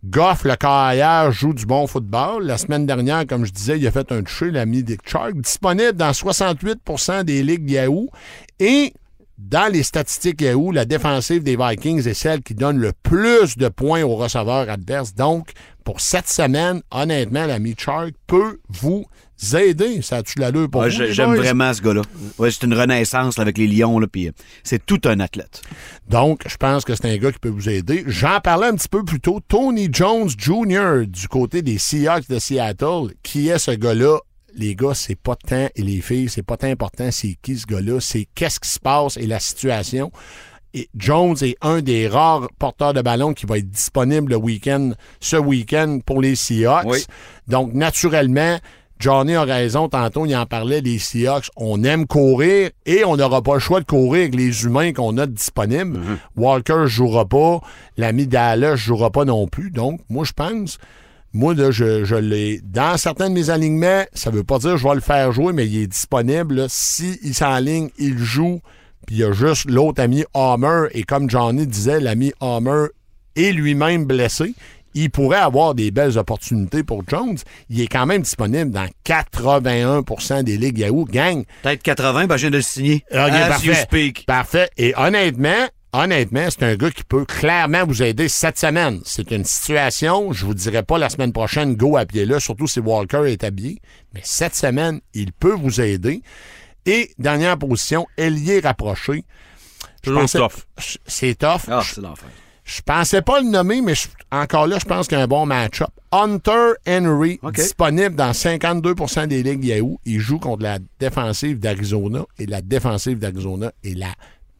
[0.09, 2.45] Goff, le carrière, joue du bon football.
[2.45, 5.35] La semaine dernière, comme je disais, il a fait un toucher, l'ami Dick Chark.
[5.35, 8.09] Disponible dans 68% des ligues Yahoo.
[8.61, 8.93] Et
[9.39, 13.69] dans les statistiques Yahoo, la défensive des Vikings est celle qui donne le plus de
[13.69, 15.15] points aux receveurs adverses.
[15.15, 15.51] Donc,
[15.85, 19.07] pour cette semaine, honnêtement, l'ami Chark peut vous
[19.55, 20.01] aider.
[20.03, 22.03] Ça a-tu l'allure pour Ouais, vous, J'aime vraiment ce gars-là.
[22.39, 24.31] Ouais, c'est une renaissance là, avec les Lions, euh,
[24.65, 25.63] c'est tout un athlète.
[26.09, 28.05] Donc, je pense que c'est un gars qui peut vous aider.
[28.07, 29.41] J'en parlais un petit peu plus tôt.
[29.47, 31.07] Tony Jones Jr.
[31.07, 33.13] du côté des Seahawks de Seattle.
[33.23, 34.19] Qui est ce gars-là?
[34.59, 37.67] Les gars, c'est pas tant, et les filles, c'est pas tant important c'est qui ce
[37.67, 40.11] gars-là, c'est qu'est-ce qui se passe et la situation.
[40.73, 44.93] Et Jones est un des rares porteurs de ballon qui va être disponible le week-end,
[45.21, 46.87] ce week-end pour les Seahawks.
[46.87, 47.05] Oui.
[47.49, 48.59] Donc, naturellement,
[48.99, 49.89] Johnny a raison.
[49.89, 51.49] Tantôt, il en parlait des Seahawks.
[51.57, 55.17] On aime courir et on n'aura pas le choix de courir avec les humains qu'on
[55.19, 56.01] a disponibles.
[56.37, 57.61] Walker ne jouera pas.
[57.97, 59.71] L'ami Dallas ne jouera pas non plus.
[59.71, 60.79] Donc, moi, je pense.
[61.37, 62.61] Moi, là, je, je l'ai.
[62.65, 65.53] Dans certains de mes alignements, ça veut pas dire que je vais le faire jouer,
[65.53, 66.65] mais il est disponible.
[66.69, 68.61] S'il s'enligne, il joue.
[69.07, 70.89] Puis il y a juste l'autre ami Homer.
[70.93, 72.87] Et comme Johnny disait, l'ami Homer
[73.37, 74.55] est lui-même blessé.
[74.95, 77.37] Il pourrait avoir des belles opportunités pour Jones.
[77.69, 81.05] Il est quand même disponible dans 81% des ligues Yahoo.
[81.05, 83.05] Gang, Peut-être 80, ben, je viens de le signer.
[83.13, 83.75] As you parfait.
[83.75, 84.25] speak.
[84.27, 84.71] Parfait.
[84.79, 85.69] Et honnêtement,
[86.05, 89.01] honnêtement, c'est un gars qui peut clairement vous aider cette semaine.
[89.05, 92.67] C'est une situation, je vous dirais pas la semaine prochaine, go à pied là, surtout
[92.67, 93.81] si Walker est habillé.
[94.15, 96.23] Mais cette semaine, il peut vous aider.
[96.85, 99.25] Et dernière position, ailier rapproché.
[100.03, 100.67] Je Toujours pensais- tough.
[100.79, 101.63] je- C'est tough.
[101.69, 102.29] Ah, Je- c'est l'enfer.
[102.65, 105.27] je pensais pas le nommer, mais je- encore là, je pense qu'il y a un
[105.27, 105.89] bon match-up.
[106.13, 109.99] Hunter Henry, disponible dans 52% des ligues Yahoo.
[110.05, 114.15] Il joue contre la défensive d'Arizona et la défensive d'Arizona est la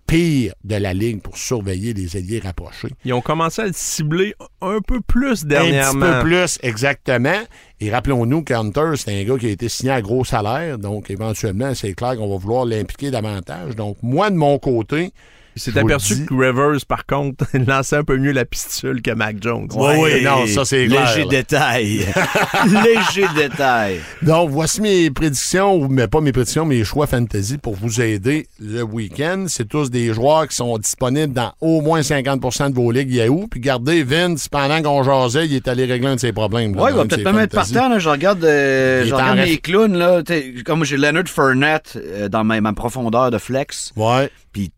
[0.07, 2.89] pire de la ligue pour surveiller les ailiers rapprochés.
[3.05, 6.07] Ils ont commencé à le cibler un peu plus Un dernièrement.
[6.07, 7.41] petit peu plus, exactement.
[7.81, 11.75] Et rappelons-nous qu'Hunter, c'est un gars qui a été signé à gros salaire, donc éventuellement,
[11.75, 13.77] c'est clair qu'on va vouloir l'impliquer davantage.
[13.77, 15.13] Donc, moi, de mon côté,
[15.57, 19.37] Il s'est aperçu que Rivers, par contre, lançait un peu mieux la pistule que Mac
[19.41, 19.69] Jones.
[19.75, 22.07] Oui, oui, non, ça, c'est Léger détail.
[22.67, 24.01] Léger détail.
[24.21, 28.49] Donc, voici mes prédictions, ou mais pas mes prédictions, mes choix fantasy pour vous aider
[28.61, 29.47] le week-end.
[29.49, 33.47] C'est tous des joueurs qui sont disponibles dans au moins 50% de vos ligues Yahoo.
[33.51, 36.75] Puis gardez Vince, pendant qu'on jasait, il est allé régler un de ses problèmes.
[36.77, 37.89] Oui, il va peut-être pas mettre partant.
[37.89, 37.99] Là.
[37.99, 39.97] Je regarde, euh, je regarde mes clowns.
[39.97, 40.23] Là,
[40.67, 43.93] comme j'ai Leonard Fournette euh, dans ma, ma profondeur de flex.
[43.97, 44.71] Ouais, Puis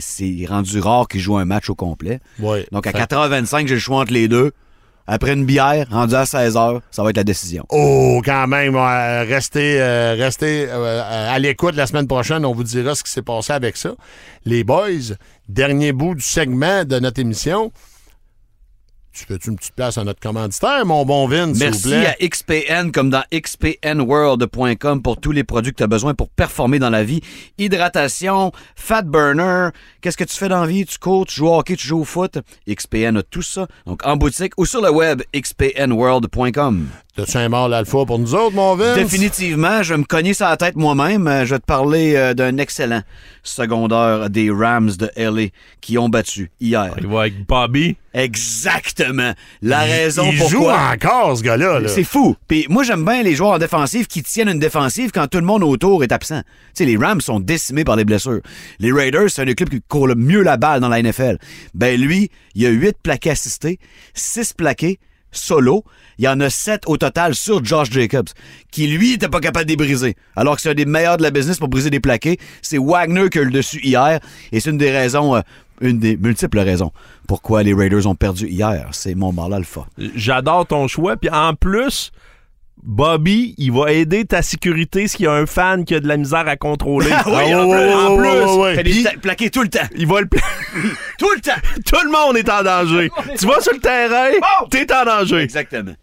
[0.00, 2.20] c'est rendu rare qu'il joue un match au complet.
[2.40, 2.66] ouais.
[2.72, 4.52] Donc à Fait- 4h25, j'ai le choix entre les deux.
[5.08, 7.64] Après une bière, rendu à 16h, ça va être la décision.
[7.68, 11.00] Oh, quand même, euh, restez, euh, restez euh,
[11.32, 12.44] à l'écoute la semaine prochaine.
[12.44, 13.90] On vous dira ce qui s'est passé avec ça.
[14.44, 15.14] Les boys,
[15.48, 17.70] dernier bout du segment de notre émission.
[19.18, 22.06] Tu fais-tu une petite place à notre commanditaire, mon bon Vince, s'il vous Merci plaît?
[22.20, 26.78] à XPN comme dans xpnworld.com pour tous les produits que tu as besoin pour performer
[26.78, 27.22] dans la vie.
[27.56, 29.70] Hydratation, fat burner,
[30.02, 30.84] qu'est-ce que tu fais dans la vie?
[30.84, 32.38] Tu cours, tu joues au hockey, tu joues au foot.
[32.68, 33.66] XPN a tout ça.
[33.86, 36.86] Donc en boutique ou sur le web xpnworld.com.
[37.16, 38.94] T'as-tu un mâle alpha pour nous autres, mon Vince?
[38.96, 41.26] Définitivement, je vais me cogner sur la tête moi-même.
[41.26, 43.00] Euh, Je vais te parler euh, d'un excellent
[43.42, 45.48] secondaire des Rams de LA
[45.80, 46.94] qui ont battu hier.
[46.98, 47.96] Il va avec Bobby.
[48.12, 49.32] Exactement.
[49.62, 50.58] La raison il pourquoi...
[50.58, 51.80] joue encore, ce gars-là.
[51.80, 51.88] là.
[51.88, 52.36] C'est fou.
[52.48, 55.44] Puis moi, j'aime bien les joueurs en défensive qui tiennent une défensive quand tout le
[55.46, 56.42] monde autour est absent.
[56.42, 58.40] Tu sais, les Rams sont décimés par les blessures.
[58.78, 61.38] Les Raiders, c'est un des clubs qui court le mieux la balle dans la NFL.
[61.72, 63.78] Ben lui, il a huit plaqués assistés,
[64.12, 64.98] six plaqués
[65.36, 65.84] solo.
[66.18, 68.28] Il y en a sept au total sur Josh Jacobs,
[68.70, 70.16] qui lui était pas capable de les briser.
[70.34, 72.38] Alors que c'est un des meilleurs de la business pour briser des plaqués.
[72.62, 74.20] C'est Wagner qui a le dessus hier.
[74.50, 75.40] Et c'est une des raisons, euh,
[75.80, 76.92] une des multiples raisons
[77.26, 78.88] pourquoi les Raiders ont perdu hier.
[78.92, 79.86] C'est mon mal alpha.
[79.98, 81.16] J'adore ton choix.
[81.16, 82.12] Puis en plus,
[82.82, 86.16] Bobby, il va aider ta sécurité s'il y a un fan qui a de la
[86.16, 87.10] misère à contrôler.
[87.12, 88.74] Ah oui, en en plus, plus, en ouais, plus, ouais, ouais.
[88.76, 89.86] Fait des Puis- pla- plaqués tout le temps.
[89.96, 90.40] il va le pla-
[91.18, 91.52] Tout le temps.
[91.86, 93.10] Tout le monde est en danger.
[93.38, 94.28] tu vas sur le terrain,
[94.70, 95.38] t'es en danger.
[95.38, 95.94] Exactement.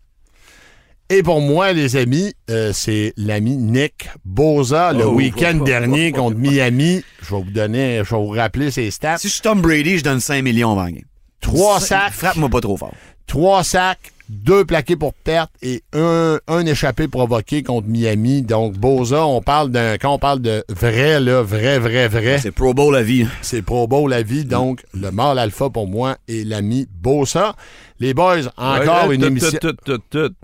[1.10, 5.66] Et pour moi, les amis, euh, c'est l'ami Nick Boza le Oh, week-end oh, oh,
[5.66, 7.04] dernier oh, oh, contre Miami.
[7.22, 9.18] Je vais vous donner, je vais vous rappeler ses stats.
[9.20, 11.04] Si je suis Tom Brady, je donne 5 millions avant la game.
[11.40, 12.94] Trois sacs, Frappe-moi pas trop fort.
[13.28, 18.42] trois sacs, deux plaqués pour perte et un, un échappé provoqué contre Miami.
[18.42, 22.52] Donc, Boza, on parle d'un, quand on parle de vrai, là, vrai, vrai, vrai, C'est
[22.52, 23.26] Pro Bowl la vie.
[23.42, 24.46] c'est Pro Bowl la vie.
[24.46, 27.56] Donc, le mâle alpha pour moi est l'ami Boza.
[28.00, 29.60] Les boys, encore une émission.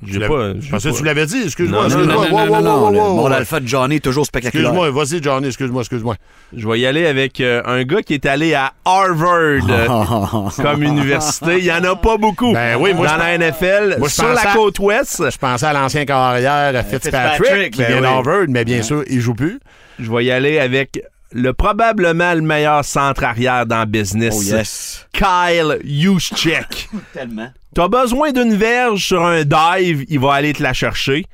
[0.06, 1.88] Je pensais que tu l'avais dit, excuse-moi.
[1.90, 3.16] Non, non, non.
[3.16, 4.72] Bon alpha de Johnny est toujours spectaculaire.
[4.72, 6.16] Excuse-moi, vas-y, Johnny, excuse-moi, excuse-moi.
[6.56, 10.84] Je vais y aller avec euh, un gars qui est allé à Harvard euh, comme
[10.84, 11.58] université.
[11.58, 13.98] Il y en a pas beaucoup Ben oui, moi, dans la NFL.
[14.08, 18.46] sur la côte ouest, Je pensais à l'ancien carrière à Fitzpatrick, qui ben vient d'Harvard,
[18.48, 19.60] mais bien sûr, il joue plus.
[20.00, 24.36] je vais y aller avec le probablement le meilleur centre arrière dans le business.
[24.38, 25.06] Oh yes.
[25.14, 26.90] Kyle Juszczyk.
[27.14, 27.50] Tellement.
[27.76, 31.26] T'as besoin d'une verge sur un dive, il va aller te la chercher.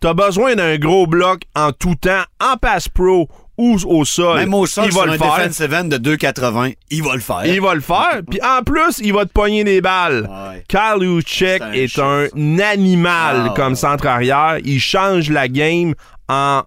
[0.00, 4.38] T'as besoin d'un gros bloc en tout temps, en pass pro ou au sol.
[4.38, 5.36] Même au sol, il va un le faire.
[5.36, 7.46] defensive end de 2,80, il va le faire.
[7.46, 8.20] Il va le faire.
[8.30, 10.28] Puis en plus, il va te pogner des balles.
[10.28, 10.64] Ouais.
[10.68, 13.78] Kyle un est un animal Ah, comme ouais.
[13.78, 14.58] centre arrière.
[14.64, 15.94] Il change la game
[16.28, 16.62] en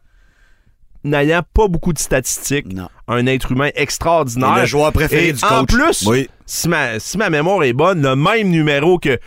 [1.08, 2.72] n'ayant pas beaucoup de statistiques.
[2.74, 2.90] Non.
[3.08, 4.58] Un être humain extraordinaire.
[4.58, 5.70] Et le joueur préféré Et du En coach.
[5.74, 6.30] plus, Oui.
[6.46, 9.18] si, ma, si ma mémoire est bonne, le même numéro que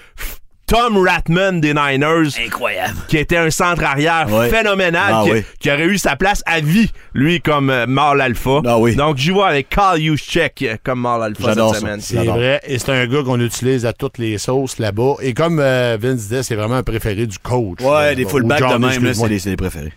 [0.66, 2.94] Tom Ratman des Niners, Incroyable.
[3.08, 5.44] qui était un centre arrière phénoménal, Ah qui, oui.
[5.58, 8.60] qui aurait eu sa place à vie, lui, comme euh, mâle alpha.
[8.64, 8.94] Ah oui.
[8.94, 12.00] Donc, j'y vais avec Kyle Juszczyk euh, comme mâle alpha cette semaine.
[12.00, 15.14] C'est vrai, et c'est un gars qu'on utilise à toutes les sauces là-bas.
[15.22, 17.80] Et comme euh, Vince disait, c'est vraiment un préféré du coach.
[17.80, 19.92] Ouais, Euh, des fullbacks de même, les, c'est les préférés.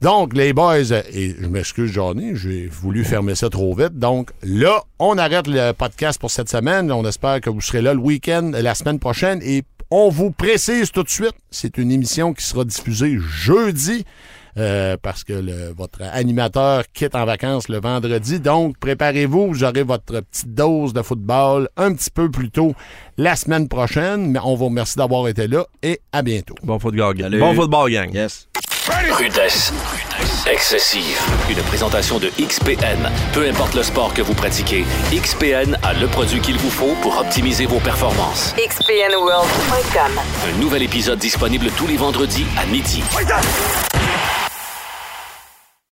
[0.00, 3.98] Donc, les boys, euh, et je m'excuse, Johnny, j'ai voulu fermer ça trop vite.
[3.98, 6.92] Donc, là, on arrête le podcast pour cette semaine.
[6.92, 9.40] On espère que vous serez là le week-end, la semaine prochaine.
[9.42, 14.04] Et on vous précise tout de suite, c'est une émission qui sera diffusée jeudi.
[14.58, 18.40] euh, parce que votre animateur quitte en vacances le vendredi.
[18.40, 22.74] Donc, préparez-vous, vous aurez votre petite dose de football un petit peu plus tôt
[23.18, 24.30] la semaine prochaine.
[24.30, 26.54] Mais on vous remercie d'avoir été là et à bientôt.
[26.62, 27.24] Bon football gang.
[27.24, 27.40] Salut.
[27.40, 28.14] Bon football gang.
[28.14, 28.48] Yes.
[29.10, 29.72] Rudesse.
[30.50, 31.18] Excessive.
[31.50, 33.10] Une présentation de XPN.
[33.34, 37.18] Peu importe le sport que vous pratiquez, XPN a le produit qu'il vous faut pour
[37.18, 38.54] optimiser vos performances.
[38.56, 40.12] xpnworld.com.
[40.48, 43.02] Un nouvel épisode disponible tous les vendredis à midi.